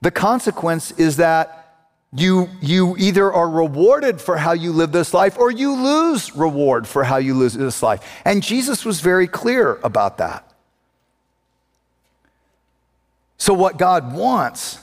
The 0.02 0.12
consequence 0.12 0.92
is 0.92 1.18
that 1.18 1.58
you, 2.14 2.50
you 2.62 2.96
either 2.98 3.32
are 3.32 3.50
rewarded 3.50 4.20
for 4.20 4.38
how 4.38 4.52
you 4.52 4.74
live 4.74 4.92
this 4.92 5.14
life 5.14 5.38
or 5.38 5.50
you 5.50 5.74
lose 5.74 6.36
reward 6.36 6.88
for 6.88 7.04
how 7.04 7.18
you 7.18 7.36
live 7.36 7.54
this 7.54 7.82
life. 7.82 8.06
And 8.26 8.44
Jesus 8.44 8.84
was 8.84 9.00
very 9.00 9.28
clear 9.28 9.80
about 9.84 10.18
that. 10.18 10.48
So, 13.38 13.54
what 13.54 13.78
God 13.78 14.14
wants 14.14 14.78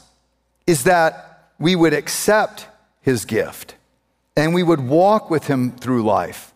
is 0.67 0.85
that 0.85 1.51
we 1.59 1.77
would 1.77 1.93
accept 1.93 2.67
his 3.03 3.25
gift 3.25 3.77
and 4.37 4.55
we 4.55 4.63
would 4.63 4.81
walk 4.81 5.31
with 5.31 5.47
him 5.47 5.73
through 5.73 6.03
life 6.03 6.53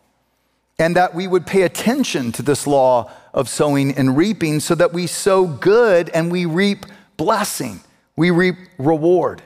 and 0.78 0.96
that 0.96 1.14
we 1.14 1.28
would 1.28 1.46
pay 1.46 1.62
attention 1.62 2.32
to 2.32 2.42
this 2.42 2.66
law 2.66 3.10
of 3.32 3.48
sowing 3.48 3.92
and 3.92 4.16
reaping 4.16 4.58
so 4.58 4.74
that 4.74 4.92
we 4.92 5.06
sow 5.06 5.46
good 5.46 6.08
and 6.10 6.32
we 6.32 6.44
reap 6.44 6.86
blessing, 7.16 7.80
we 8.22 8.30
reap 8.30 8.54
reward. 8.78 9.42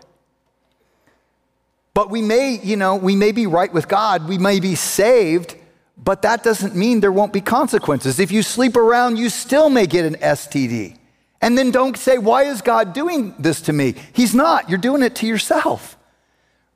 But 1.95 2.11
we 2.11 2.21
may, 2.21 2.61
you 2.63 2.77
know, 2.77 2.97
we 2.97 3.17
may 3.17 3.33
be 3.33 3.47
right 3.47 3.73
with 3.73 3.89
God, 3.89 4.29
we 4.29 4.37
may 4.37 4.61
be 4.61 4.75
saved, 4.75 5.57
but 5.97 6.21
that 6.21 6.45
doesn't 6.45 6.77
mean 6.77 7.01
there 7.01 7.11
won't 7.11 7.33
be 7.33 7.41
consequences. 7.41 8.21
If 8.21 8.31
you 8.31 8.43
sleep 8.43 8.77
around, 8.77 9.17
you 9.17 9.31
still 9.31 9.71
may 9.71 9.87
get 9.87 10.05
an 10.05 10.17
STD. 10.17 10.99
And 11.41 11.57
then 11.57 11.71
don't 11.71 11.97
say, 11.97 12.19
Why 12.19 12.43
is 12.43 12.61
God 12.61 12.93
doing 12.93 13.35
this 13.39 13.63
to 13.63 13.73
me? 13.73 13.95
He's 14.13 14.35
not. 14.35 14.69
You're 14.69 14.79
doing 14.79 15.03
it 15.03 15.15
to 15.17 15.27
yourself 15.27 15.97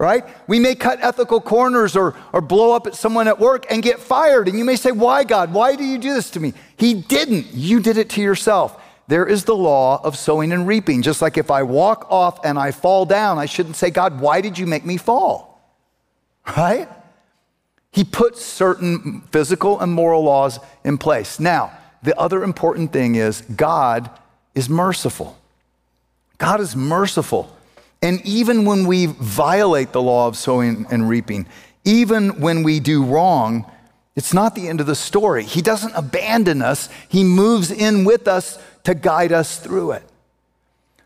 right? 0.01 0.25
We 0.49 0.59
may 0.59 0.77
cut 0.77 0.99
ethical 1.03 1.43
corners 1.43 1.95
or, 1.95 2.17
or 2.33 2.41
blow 2.41 2.75
up 2.75 2.87
at 2.87 2.95
someone 2.95 3.29
at 3.29 3.39
work 3.39 3.67
and 3.71 3.83
get 3.83 4.01
fired. 4.01 4.49
And 4.49 4.59
you 4.59 4.65
may 4.65 4.77
say, 4.77 4.93
Why, 4.93 5.25
God? 5.25 5.53
Why 5.53 5.77
do 5.77 5.85
you 5.85 5.99
do 5.99 6.15
this 6.15 6.31
to 6.31 6.41
me? 6.41 6.55
He 6.79 6.95
didn't. 6.95 7.49
You 7.53 7.81
did 7.81 7.99
it 7.99 8.09
to 8.11 8.23
yourself. 8.23 8.80
There 9.11 9.27
is 9.27 9.43
the 9.43 9.57
law 9.57 10.01
of 10.05 10.17
sowing 10.17 10.53
and 10.53 10.69
reaping. 10.69 11.03
Just 11.03 11.21
like 11.21 11.37
if 11.37 11.51
I 11.51 11.65
walk 11.65 12.07
off 12.11 12.45
and 12.45 12.57
I 12.57 12.71
fall 12.71 13.05
down, 13.05 13.41
I 13.41 13.47
shouldn't 13.47 13.75
say, 13.75 13.91
God, 13.91 14.21
why 14.21 14.41
did 14.41 14.57
you 14.57 14.69
make 14.69 14.87
me 14.87 14.99
fall? 14.99 15.61
Right? 16.57 16.89
He 17.91 18.05
put 18.05 18.39
certain 18.39 19.23
physical 19.33 19.81
and 19.81 19.93
moral 19.93 20.23
laws 20.23 20.61
in 20.85 20.97
place. 20.97 21.41
Now, 21.41 21.77
the 22.05 22.17
other 22.21 22.45
important 22.45 22.93
thing 22.93 23.17
is 23.17 23.41
God 23.41 24.09
is 24.55 24.69
merciful. 24.69 25.37
God 26.39 26.61
is 26.61 26.77
merciful. 26.77 27.53
And 28.01 28.25
even 28.25 28.65
when 28.65 28.87
we 28.87 29.07
violate 29.07 29.91
the 29.91 30.01
law 30.01 30.29
of 30.29 30.37
sowing 30.37 30.87
and 30.89 31.09
reaping, 31.09 31.49
even 31.85 32.41
when 32.41 32.63
we 32.63 32.79
do 32.79 33.03
wrong, 33.05 33.69
it's 34.17 34.35
not 34.35 34.55
the 34.55 34.69
end 34.69 34.81
of 34.81 34.87
the 34.87 34.95
story. 34.95 35.45
He 35.45 35.63
doesn't 35.63 35.93
abandon 35.95 36.63
us, 36.63 36.89
He 37.09 37.25
moves 37.25 37.71
in 37.71 38.05
with 38.05 38.29
us 38.29 38.59
to 38.85 38.95
guide 38.95 39.33
us 39.33 39.59
through 39.59 39.93
it. 39.93 40.03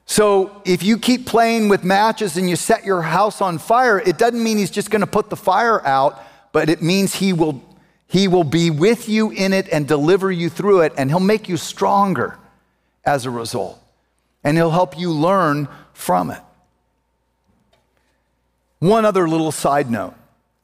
So 0.07 0.63
if 0.65 0.83
you 0.83 0.99
keep 0.99 1.27
playing 1.27 1.69
with 1.69 1.83
matches 1.83 2.37
and 2.37 2.49
you 2.49 2.57
set 2.57 2.85
your 2.85 3.03
house 3.03 3.41
on 3.41 3.59
fire, 3.59 3.99
it 3.99 4.19
doesn't 4.19 4.43
mean 4.43 4.59
He's 4.59 4.71
just 4.71 4.91
going 4.91 5.01
to 5.01 5.07
put 5.07 5.31
the 5.31 5.37
fire 5.37 5.85
out, 5.87 6.23
but 6.53 6.69
it 6.69 6.83
means 6.83 7.15
He 7.15 7.33
will, 7.33 7.63
he 8.07 8.29
will 8.29 8.45
be 8.45 8.71
with 8.71 9.09
you 9.09 9.31
in 9.31 9.53
it 9.53 9.69
and 9.71 9.87
deliver 9.87 10.31
you 10.31 10.49
through 10.49 10.81
it, 10.81 10.93
and 10.97 11.11
He'll 11.11 11.21
make 11.21 11.49
you 11.49 11.57
stronger 11.57 12.39
as 13.05 13.27
a 13.27 13.31
result. 13.31 13.81
And 14.43 14.57
He'll 14.57 14.71
help 14.71 14.99
you 14.99 15.11
learn 15.11 15.69
from 15.93 16.31
it. 16.31 16.41
One 18.79 19.05
other 19.05 19.27
little 19.27 19.53
side 19.53 19.91
note. 19.91 20.15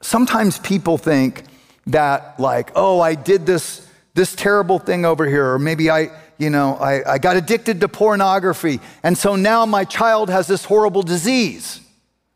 Sometimes 0.03 0.59
people 0.59 0.99
think 0.99 1.45
that, 1.87 2.39
like, 2.39 2.71
oh, 2.75 3.01
I 3.01 3.15
did 3.15 3.47
this, 3.47 3.87
this 4.15 4.35
terrible 4.35 4.79
thing 4.79 5.05
over 5.05 5.27
here, 5.27 5.53
or 5.53 5.59
maybe 5.59 5.91
I, 5.91 6.11
you 6.39 6.51
know, 6.51 6.77
I, 6.77 7.15
I 7.15 7.19
got 7.19 7.37
addicted 7.37 7.81
to 7.81 7.89
pornography, 7.89 8.81
and 9.03 9.17
so 9.17 9.37
now 9.37 9.67
my 9.67 9.85
child 9.85 10.31
has 10.31 10.47
this 10.47 10.65
horrible 10.65 11.03
disease. 11.03 11.81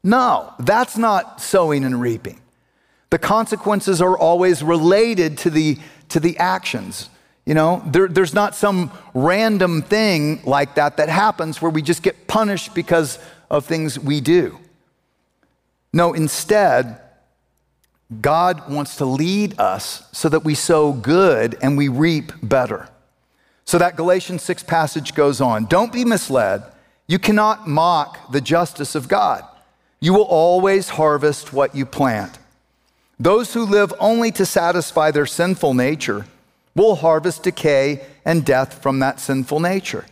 No, 0.03 0.53
that's 0.59 0.99
not 0.99 1.41
sowing 1.41 1.85
and 1.85 2.01
reaping. 2.01 2.41
The 3.11 3.19
consequences 3.19 4.03
are 4.03 4.19
always 4.19 4.63
related 4.63 5.39
to 5.39 5.51
the, 5.51 5.79
to 6.11 6.21
the 6.21 6.37
actions. 6.39 7.09
You 7.47 7.55
know, 7.55 7.83
there, 7.87 8.09
there's 8.09 8.35
not 8.35 8.55
some 8.55 8.91
random 9.13 9.83
thing 9.83 10.43
like 10.45 10.75
that 10.77 10.97
that 10.97 11.09
happens 11.09 11.61
where 11.61 11.71
we 11.71 11.83
just 11.83 12.03
get 12.03 12.27
punished 12.27 12.75
because 12.75 13.19
of 13.51 13.67
things 13.67 13.99
we 13.99 14.21
do. 14.21 14.59
No, 15.93 16.13
instead, 16.13 17.01
God 18.21 18.71
wants 18.71 18.97
to 18.97 19.05
lead 19.05 19.59
us 19.59 20.09
so 20.13 20.29
that 20.29 20.45
we 20.45 20.55
sow 20.55 20.93
good 20.93 21.57
and 21.63 21.77
we 21.77 21.89
reap 21.89 22.33
better. 22.43 22.89
So 23.65 23.79
that 23.79 23.97
Galatians 23.97 24.43
6 24.43 24.63
passage 24.65 25.15
goes 25.15 25.41
on 25.41 25.67
Don't 25.67 25.93
be 25.93 26.05
misled. 26.05 26.63
You 27.07 27.19
cannot 27.19 27.69
mock 27.69 28.33
the 28.33 28.41
justice 28.41 28.95
of 28.95 29.09
God. 29.09 29.45
You 30.01 30.15
will 30.15 30.23
always 30.23 30.91
harvest 30.91 31.53
what 31.53 31.75
you 31.75 31.87
plant. 31.87 32.39
Those 33.19 33.55
who 33.55 33.65
live 33.65 33.93
only 34.01 34.31
to 34.33 34.45
satisfy 34.45 35.11
their 35.11 35.27
sinful 35.27 35.75
nature 35.75 36.27
will 36.75 36.97
harvest 36.97 37.43
decay 37.45 38.05
and 38.25 38.45
death 38.45 38.83
from 38.83 38.99
that 38.99 39.21
sinful 39.21 39.61
nature. 39.61 40.05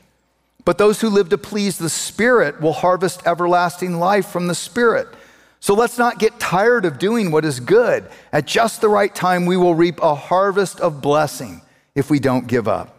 But 0.65 0.79
those 0.79 1.01
who 1.01 1.09
live 1.09 1.29
to 1.31 1.38
please 1.38 1.79
the 1.79 1.91
Spirit 1.91 2.61
will 2.61 2.73
harvest 2.73 3.27
everlasting 3.27 3.99
life 3.99 4.27
from 4.27 4.47
the 4.47 4.55
Spirit. 4.55 5.09
So 5.62 5.75
let's 5.75 5.96
not 5.96 6.18
get 6.18 6.40
tired 6.40 6.85
of 6.87 6.98
doing 6.98 7.31
what 7.31 7.44
is 7.44 7.61
good. 7.61 8.11
At 8.33 8.48
just 8.48 8.81
the 8.81 8.88
right 8.88 9.14
time, 9.14 9.46
we 9.46 9.57
will 9.57 9.77
reap 9.77 10.03
a 10.03 10.12
harvest 10.12 10.81
of 10.81 11.01
blessing 11.01 11.62
if 11.94 12.11
we 12.11 12.18
don't 12.18 12.48
give 12.48 12.66
up. 12.66 12.98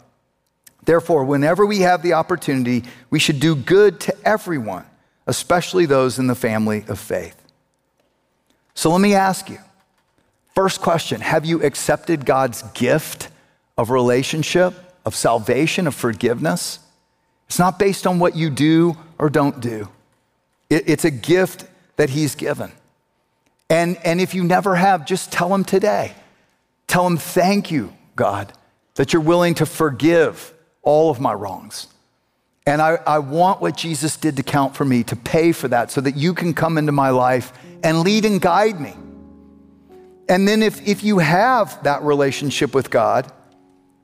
Therefore, 0.86 1.26
whenever 1.26 1.66
we 1.66 1.80
have 1.80 2.02
the 2.02 2.14
opportunity, 2.14 2.86
we 3.10 3.20
should 3.20 3.42
do 3.42 3.54
good 3.54 4.00
to 4.00 4.16
everyone, 4.26 4.86
especially 5.28 5.86
those 5.86 6.18
in 6.20 6.28
the 6.28 6.36
family 6.36 6.86
of 6.88 7.00
faith. 7.00 7.36
So 8.76 8.90
let 8.92 9.02
me 9.02 9.14
ask 9.14 9.50
you 9.50 9.60
first 10.56 10.80
question 10.80 11.20
Have 11.20 11.44
you 11.44 11.62
accepted 11.64 12.26
God's 12.26 12.62
gift 12.72 13.28
of 13.78 13.90
relationship, 13.90 14.74
of 15.06 15.16
salvation, 15.16 15.86
of 15.86 15.96
forgiveness? 15.96 16.80
It's 17.50 17.60
not 17.60 17.78
based 17.78 18.08
on 18.08 18.20
what 18.20 18.38
you 18.38 18.50
do 18.50 18.96
or 19.20 19.30
don't 19.30 19.60
do, 19.60 19.90
it's 20.70 21.04
a 21.04 21.12
gift 21.12 21.66
that 22.04 22.10
He's 22.10 22.36
given. 22.36 22.70
And, 23.70 23.98
and 24.04 24.20
if 24.20 24.36
you 24.36 24.44
never 24.44 24.76
have, 24.76 25.06
just 25.06 25.32
tell 25.32 25.56
Him 25.56 25.64
today. 25.64 26.12
Tell 26.86 27.08
Him, 27.08 27.16
thank 27.16 27.72
you, 27.72 27.94
God, 28.18 28.52
that 28.96 29.14
you're 29.14 29.22
willing 29.22 29.54
to 29.56 29.66
forgive 29.66 30.54
all 30.82 31.10
of 31.10 31.22
my 31.22 31.34
wrongs. 31.34 31.88
And 32.68 32.82
I, 32.82 33.00
I 33.08 33.20
want 33.20 33.62
what 33.62 33.78
Jesus 33.78 34.18
did 34.18 34.36
to 34.36 34.44
count 34.44 34.76
for 34.76 34.84
me, 34.84 35.04
to 35.06 35.16
pay 35.16 35.54
for 35.54 35.70
that, 35.70 35.92
so 35.92 36.02
that 36.02 36.18
you 36.18 36.34
can 36.34 36.54
come 36.54 36.78
into 36.78 36.92
my 36.92 37.10
life 37.10 37.54
and 37.86 38.02
lead 38.02 38.26
and 38.26 38.42
guide 38.42 38.82
me. 38.82 38.94
And 40.28 40.46
then, 40.46 40.62
if, 40.62 40.86
if 40.86 41.06
you 41.06 41.20
have 41.20 41.82
that 41.84 42.02
relationship 42.02 42.76
with 42.76 42.90
God, 42.90 43.32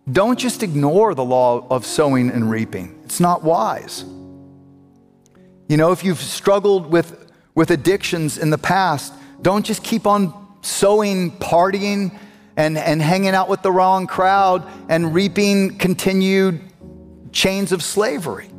don't 0.10 0.40
just 0.40 0.64
ignore 0.64 1.16
the 1.16 1.26
law 1.26 1.68
of 1.70 1.86
sowing 1.86 2.30
and 2.30 2.50
reaping. 2.50 2.98
It's 3.04 3.20
not 3.20 3.44
wise. 3.44 4.06
You 5.68 5.76
know, 5.76 5.92
if 5.92 6.06
you've 6.06 6.22
struggled 6.22 6.90
with, 6.90 7.29
with 7.56 7.72
addictions 7.72 8.38
in 8.38 8.50
the 8.50 8.58
past, 8.58 9.14
don't 9.42 9.66
just 9.66 9.84
keep 9.84 10.06
on 10.06 10.34
sowing, 10.62 11.32
partying, 11.32 12.18
and, 12.58 12.78
and 12.78 13.02
hanging 13.02 13.30
out 13.30 13.48
with 13.48 13.62
the 13.62 13.72
wrong 13.72 14.06
crowd 14.06 14.68
and 14.90 15.14
reaping 15.14 15.78
continued 15.78 16.62
chains 17.32 17.72
of 17.72 17.82
slavery. 17.82 18.50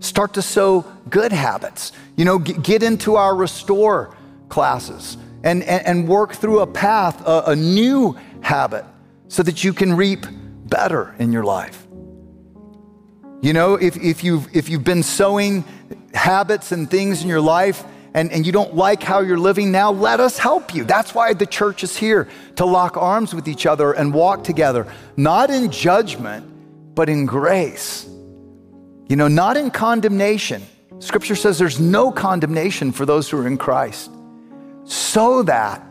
Start 0.00 0.34
to 0.34 0.42
sow 0.42 0.84
good 1.08 1.32
habits. 1.32 1.92
You 2.16 2.24
know, 2.24 2.38
get 2.38 2.82
into 2.82 3.14
our 3.14 3.34
restore 3.36 4.16
classes 4.48 5.16
and, 5.44 5.62
and, 5.62 5.86
and 5.86 6.08
work 6.08 6.34
through 6.34 6.60
a 6.60 6.66
path, 6.66 7.24
a, 7.26 7.44
a 7.48 7.56
new 7.56 8.18
habit, 8.40 8.84
so 9.28 9.42
that 9.42 9.62
you 9.62 9.72
can 9.72 9.94
reap 9.94 10.26
better 10.66 11.14
in 11.18 11.32
your 11.32 11.44
life. 11.44 11.86
You 13.40 13.52
know, 13.52 13.74
if, 13.74 13.96
if, 13.96 14.24
you've, 14.24 14.54
if 14.54 14.68
you've 14.68 14.84
been 14.84 15.02
sowing 15.02 15.64
habits 16.14 16.72
and 16.72 16.90
things 16.90 17.22
in 17.22 17.28
your 17.28 17.40
life 17.40 17.84
and, 18.14 18.30
and 18.30 18.44
you 18.44 18.52
don't 18.52 18.74
like 18.74 19.02
how 19.02 19.20
you're 19.20 19.38
living 19.38 19.72
now, 19.72 19.90
let 19.90 20.20
us 20.20 20.36
help 20.36 20.74
you. 20.74 20.84
That's 20.84 21.14
why 21.14 21.32
the 21.32 21.46
church 21.46 21.82
is 21.82 21.96
here 21.96 22.28
to 22.56 22.66
lock 22.66 22.96
arms 22.96 23.34
with 23.34 23.48
each 23.48 23.64
other 23.64 23.92
and 23.92 24.12
walk 24.12 24.44
together, 24.44 24.86
not 25.16 25.50
in 25.50 25.70
judgment, 25.70 26.94
but 26.94 27.08
in 27.08 27.24
grace. 27.24 28.04
You 29.08 29.16
know, 29.16 29.28
not 29.28 29.56
in 29.56 29.70
condemnation. 29.70 30.62
Scripture 30.98 31.34
says 31.34 31.58
there's 31.58 31.80
no 31.80 32.12
condemnation 32.12 32.92
for 32.92 33.06
those 33.06 33.30
who 33.30 33.38
are 33.38 33.46
in 33.46 33.56
Christ, 33.56 34.10
so 34.84 35.42
that 35.44 35.82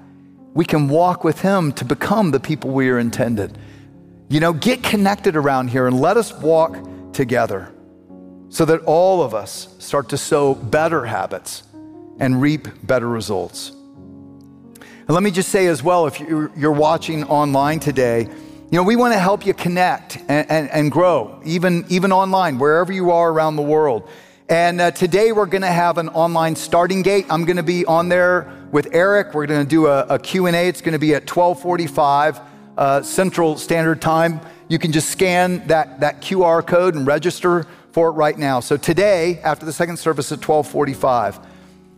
we 0.54 0.64
can 0.64 0.90
walk 0.90 1.24
with 1.24 1.42
Him 1.42 1.72
to 1.74 1.86
become 1.86 2.32
the 2.32 2.40
people 2.40 2.70
we 2.70 2.90
are 2.90 3.00
intended. 3.00 3.58
You 4.30 4.40
know, 4.40 4.54
get 4.54 4.84
connected 4.84 5.36
around 5.36 5.70
here 5.70 5.88
and 5.88 6.00
let 6.00 6.18
us 6.18 6.32
walk 6.34 6.78
together 7.14 7.74
so 8.50 8.66
that 8.66 8.82
all 8.82 9.24
of 9.24 9.34
us 9.34 9.76
start 9.80 10.10
to 10.10 10.18
sow 10.18 10.56
better 10.56 11.06
habits 11.06 11.64
and 12.22 12.40
reap 12.40 12.70
better 12.84 13.10
results. 13.10 13.72
And 14.80 15.10
let 15.10 15.24
me 15.24 15.32
just 15.32 15.50
say 15.50 15.68
as 15.68 15.84
well 15.84 16.08
if 16.08 16.20
you're 16.20 16.72
watching 16.72 17.26
online 17.26 17.80
today, 17.82 18.22
you 18.22 18.78
know, 18.78 18.84
we 18.84 18.96
want 18.96 19.14
to 19.14 19.20
help 19.20 19.46
you 19.46 19.54
connect 19.54 20.18
and, 20.30 20.50
and, 20.50 20.70
and 20.70 20.92
grow, 20.92 21.42
even, 21.44 21.84
even 21.90 22.14
online, 22.14 22.60
wherever 22.60 22.94
you 22.94 23.12
are 23.12 23.32
around 23.32 23.58
the 23.58 23.64
world. 23.64 24.08
And 24.48 24.80
uh, 24.80 24.92
today 24.92 25.32
we're 25.32 25.48
going 25.48 25.64
to 25.64 25.68
have 25.68 25.98
an 25.98 26.10
online 26.10 26.56
starting 26.56 27.02
gate. 27.02 27.26
I'm 27.30 27.44
going 27.44 27.58
to 27.58 27.64
be 27.64 27.86
on 27.86 28.08
there 28.08 28.54
with 28.72 28.90
Eric. 28.94 29.34
We're 29.34 29.48
going 29.48 29.66
to 29.66 29.70
do 29.70 29.88
a, 29.88 30.06
a 30.06 30.20
Q&A. 30.20 30.68
It's 30.68 30.82
going 30.82 30.94
to 30.94 31.00
be 31.00 31.16
at 31.16 31.24
1245 31.24 32.40
uh, 32.78 33.02
Central 33.02 33.58
Standard 33.58 34.00
Time. 34.00 34.40
You 34.70 34.78
can 34.78 34.92
just 34.92 35.10
scan 35.10 35.68
that, 35.68 36.00
that 36.02 36.22
QR 36.22 36.66
code 36.66 36.96
and 36.96 37.06
register 37.06 37.66
for 37.92 38.10
it 38.10 38.12
right 38.12 38.38
now. 38.38 38.60
So 38.60 38.78
today, 38.78 39.40
after 39.44 39.66
the 39.66 39.74
second 39.74 39.98
service 39.98 40.32
at 40.32 40.38
1245, 40.38 41.51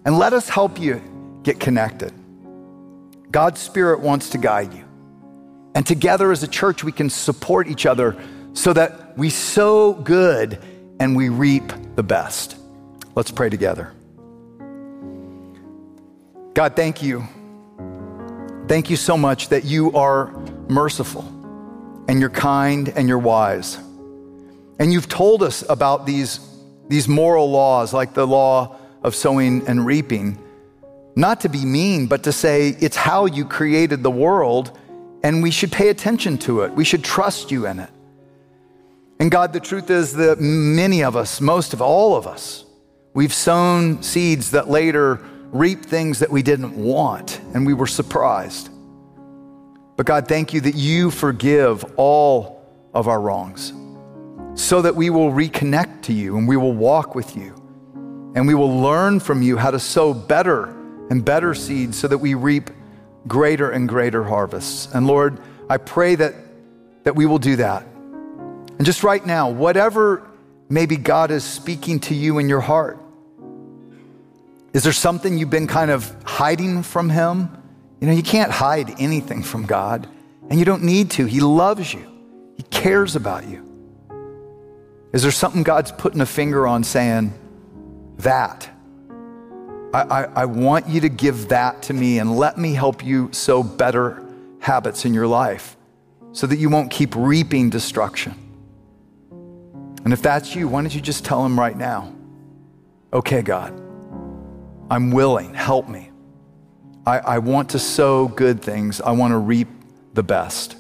and 0.06 0.18
let 0.18 0.34
us 0.34 0.50
help 0.50 0.80
you 0.80 1.02
get 1.44 1.60
connected. 1.60 2.14
God's 3.32 3.60
Spirit 3.60 4.00
wants 4.00 4.30
to 4.30 4.38
guide 4.38 4.74
you. 4.74 4.86
And 5.76 5.86
together 5.86 6.32
as 6.32 6.44
a 6.44 6.48
church, 6.48 6.84
we 6.84 6.92
can 6.92 7.10
support 7.10 7.68
each 7.68 7.86
other 7.86 8.16
so 8.54 8.74
that 8.74 9.18
we 9.18 9.30
sow 9.30 9.94
good 9.94 10.60
and 11.00 11.16
we 11.16 11.30
reap 11.30 11.74
the 11.96 12.04
best. 12.04 12.56
Let's 13.16 13.32
pray 13.32 13.50
together. 13.50 13.92
God, 16.54 16.76
thank 16.76 17.02
you. 17.02 17.28
Thank 18.68 18.90
you 18.90 18.96
so 18.96 19.18
much 19.18 19.50
that 19.50 19.66
you 19.66 19.92
are 19.94 20.32
merciful 20.70 21.24
and 22.08 22.20
you're 22.20 22.30
kind 22.30 22.90
and 22.90 23.08
you're 23.08 23.18
wise. 23.18 23.78
And 24.80 24.94
you've 24.94 25.10
told 25.10 25.42
us 25.42 25.64
about 25.68 26.06
these, 26.06 26.40
these 26.88 27.08
moral 27.08 27.50
laws, 27.50 27.94
like 27.94 28.14
the 28.14 28.28
law 28.28 28.78
of 29.04 29.16
sowing 29.16 29.68
and 29.68 29.86
reaping, 29.86 30.38
not 31.16 31.42
to 31.42 31.50
be 31.50 31.64
mean, 31.66 32.08
but 32.08 32.24
to 32.24 32.32
say 32.32 32.70
it's 32.80 32.96
how 32.96 33.26
you 33.26 33.46
created 33.46 34.02
the 34.02 34.12
world, 34.12 34.78
and 35.24 35.44
we 35.44 35.52
should 35.52 35.72
pay 35.72 35.90
attention 35.90 36.38
to 36.40 36.62
it. 36.62 36.72
We 36.74 36.84
should 36.84 37.04
trust 37.04 37.52
you 37.52 37.68
in 37.68 37.80
it. 37.80 37.90
And 39.20 39.30
God, 39.30 39.54
the 39.54 39.60
truth 39.60 39.90
is 39.90 40.14
that 40.14 40.40
many 40.40 41.04
of 41.04 41.16
us, 41.16 41.40
most 41.40 41.74
of 41.74 41.82
all 41.82 42.16
of 42.16 42.28
us, 42.28 42.66
we've 43.14 43.34
sown 43.34 44.02
seeds 44.02 44.52
that 44.52 44.70
later 44.70 45.22
reap 45.52 45.86
things 45.86 46.20
that 46.20 46.32
we 46.32 46.42
didn't 46.42 46.76
want, 46.76 47.40
and 47.54 47.66
we 47.66 47.74
were 47.74 47.88
surprised. 47.88 48.70
But 49.96 50.08
God, 50.08 50.28
thank 50.28 50.54
you 50.54 50.62
that 50.62 50.76
you 50.76 51.12
forgive 51.12 51.86
all 51.96 52.66
of 52.94 53.08
our 53.08 53.22
wrongs 53.22 53.74
so 54.56 54.82
that 54.82 54.96
we 54.96 55.10
will 55.10 55.32
reconnect 55.32 56.04
to 56.04 56.14
you 56.14 56.38
and 56.38 56.48
we 56.48 56.58
will 56.58 56.74
walk 56.74 57.16
with 57.16 57.36
you 57.36 57.53
and 58.36 58.48
we 58.48 58.56
will 58.56 58.82
learn 58.82 59.20
from 59.20 59.42
you 59.42 59.58
how 59.58 59.72
to 59.72 59.80
sow 59.80 60.14
better 60.14 60.66
and 61.10 61.24
better 61.24 61.54
seeds 61.54 61.98
so 61.98 62.08
that 62.08 62.18
we 62.18 62.34
reap 62.34 62.70
greater 63.28 63.70
and 63.70 63.88
greater 63.88 64.24
harvests. 64.24 64.94
And 64.94 65.08
Lord, 65.08 65.40
I 65.70 65.78
pray 65.78 66.16
that, 66.16 66.34
that 67.04 67.16
we 67.16 67.26
will 67.26 67.40
do 67.40 67.58
that. 67.58 67.84
And 68.78 68.86
just 68.86 69.04
right 69.04 69.24
now, 69.26 69.50
whatever 69.50 70.28
maybe 70.70 70.98
God 70.98 71.32
is 71.32 71.44
speaking 71.44 72.00
to 72.02 72.16
you 72.16 72.40
in 72.40 72.50
your 72.50 72.62
heart, 72.62 72.98
is 74.74 74.84
there 74.84 74.94
something 74.94 75.38
you've 75.38 75.52
been 75.52 75.68
kind 75.68 75.92
of 75.92 76.14
hiding 76.24 76.82
from 76.82 77.10
Him? 77.10 77.50
You 78.02 78.08
know, 78.08 78.14
you 78.14 78.24
can't 78.24 78.52
hide 78.52 79.00
anything 79.00 79.44
from 79.44 79.66
God, 79.66 80.10
and 80.50 80.58
you 80.58 80.66
don't 80.66 80.84
need 80.84 81.12
to. 81.12 81.26
He 81.26 81.40
loves 81.40 81.94
you, 81.94 82.06
He 82.58 82.64
cares 82.64 83.16
about 83.16 83.48
you. 83.48 83.70
Is 85.14 85.22
there 85.22 85.32
something 85.32 85.62
God's 85.62 85.92
putting 85.92 86.22
a 86.22 86.26
finger 86.26 86.66
on 86.66 86.84
saying, 86.84 87.34
that? 88.18 88.70
I, 89.94 90.02
I, 90.02 90.24
I 90.24 90.46
want 90.46 90.88
you 90.88 91.02
to 91.02 91.10
give 91.10 91.50
that 91.50 91.84
to 91.84 91.94
me 91.94 92.20
and 92.20 92.36
let 92.36 92.58
me 92.58 92.74
help 92.74 93.06
you 93.06 93.32
sow 93.32 93.64
better 93.64 94.24
habits 94.60 95.06
in 95.06 95.14
your 95.14 95.28
life 95.28 95.78
so 96.32 96.48
that 96.48 96.58
you 96.58 96.70
won't 96.70 96.90
keep 96.90 97.16
reaping 97.16 97.70
destruction. 97.70 98.34
And 100.04 100.12
if 100.12 100.22
that's 100.22 100.56
you, 100.56 100.68
why 100.68 100.82
don't 100.82 100.94
you 100.94 101.02
just 101.02 101.24
tell 101.24 101.46
him 101.46 101.58
right 101.58 101.78
now, 101.78 102.14
okay, 103.14 103.42
God, 103.42 103.72
I'm 104.90 105.12
willing, 105.12 105.54
help 105.54 105.88
me. 105.88 106.10
I, 107.06 107.20
I 107.20 107.38
want 107.40 107.70
to 107.72 107.80
sow 107.80 108.28
good 108.28 108.62
things, 108.62 109.00
I 109.00 109.12
want 109.12 109.32
to 109.32 109.38
reap 109.38 109.68
the 110.14 110.24
best. 110.24 110.78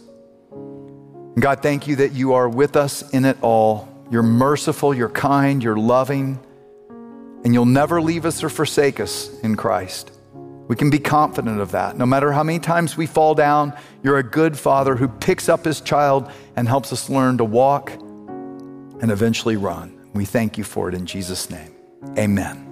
God, 1.39 1.61
thank 1.61 1.87
you 1.87 1.95
that 1.97 2.11
you 2.11 2.33
are 2.33 2.47
with 2.47 2.75
us 2.75 3.09
in 3.11 3.25
it 3.25 3.37
all. 3.41 3.89
You're 4.11 4.23
merciful, 4.23 4.93
you're 4.93 5.09
kind, 5.09 5.63
you're 5.63 5.77
loving, 5.77 6.39
and 7.43 7.53
you'll 7.53 7.65
never 7.65 8.01
leave 8.01 8.25
us 8.25 8.43
or 8.43 8.49
forsake 8.49 8.99
us 8.99 9.29
in 9.41 9.56
Christ. 9.56 10.12
We 10.67 10.75
can 10.77 10.89
be 10.89 10.99
confident 10.99 11.60
of 11.60 11.71
that. 11.71 11.97
No 11.97 12.06
matter 12.06 12.32
how 12.32 12.43
many 12.43 12.60
times 12.60 12.95
we 12.95 13.06
fall 13.06 13.36
down, 13.36 13.73
you're 14.01 14.17
a 14.17 14.23
good 14.23 14.58
father 14.58 14.95
who 14.95 15.08
picks 15.08 15.49
up 15.49 15.65
his 15.65 15.82
child 15.82 16.32
and 16.56 16.67
helps 16.67 16.93
us 16.93 17.10
learn 17.10 17.38
to 17.39 17.43
walk 17.43 17.91
and 17.91 19.12
eventually 19.12 19.58
run. 19.58 20.10
We 20.13 20.25
thank 20.25 20.58
you 20.58 20.63
for 20.63 20.88
it 20.88 20.95
in 20.95 21.06
Jesus' 21.06 21.49
name. 21.49 21.73
Amen. 22.17 22.62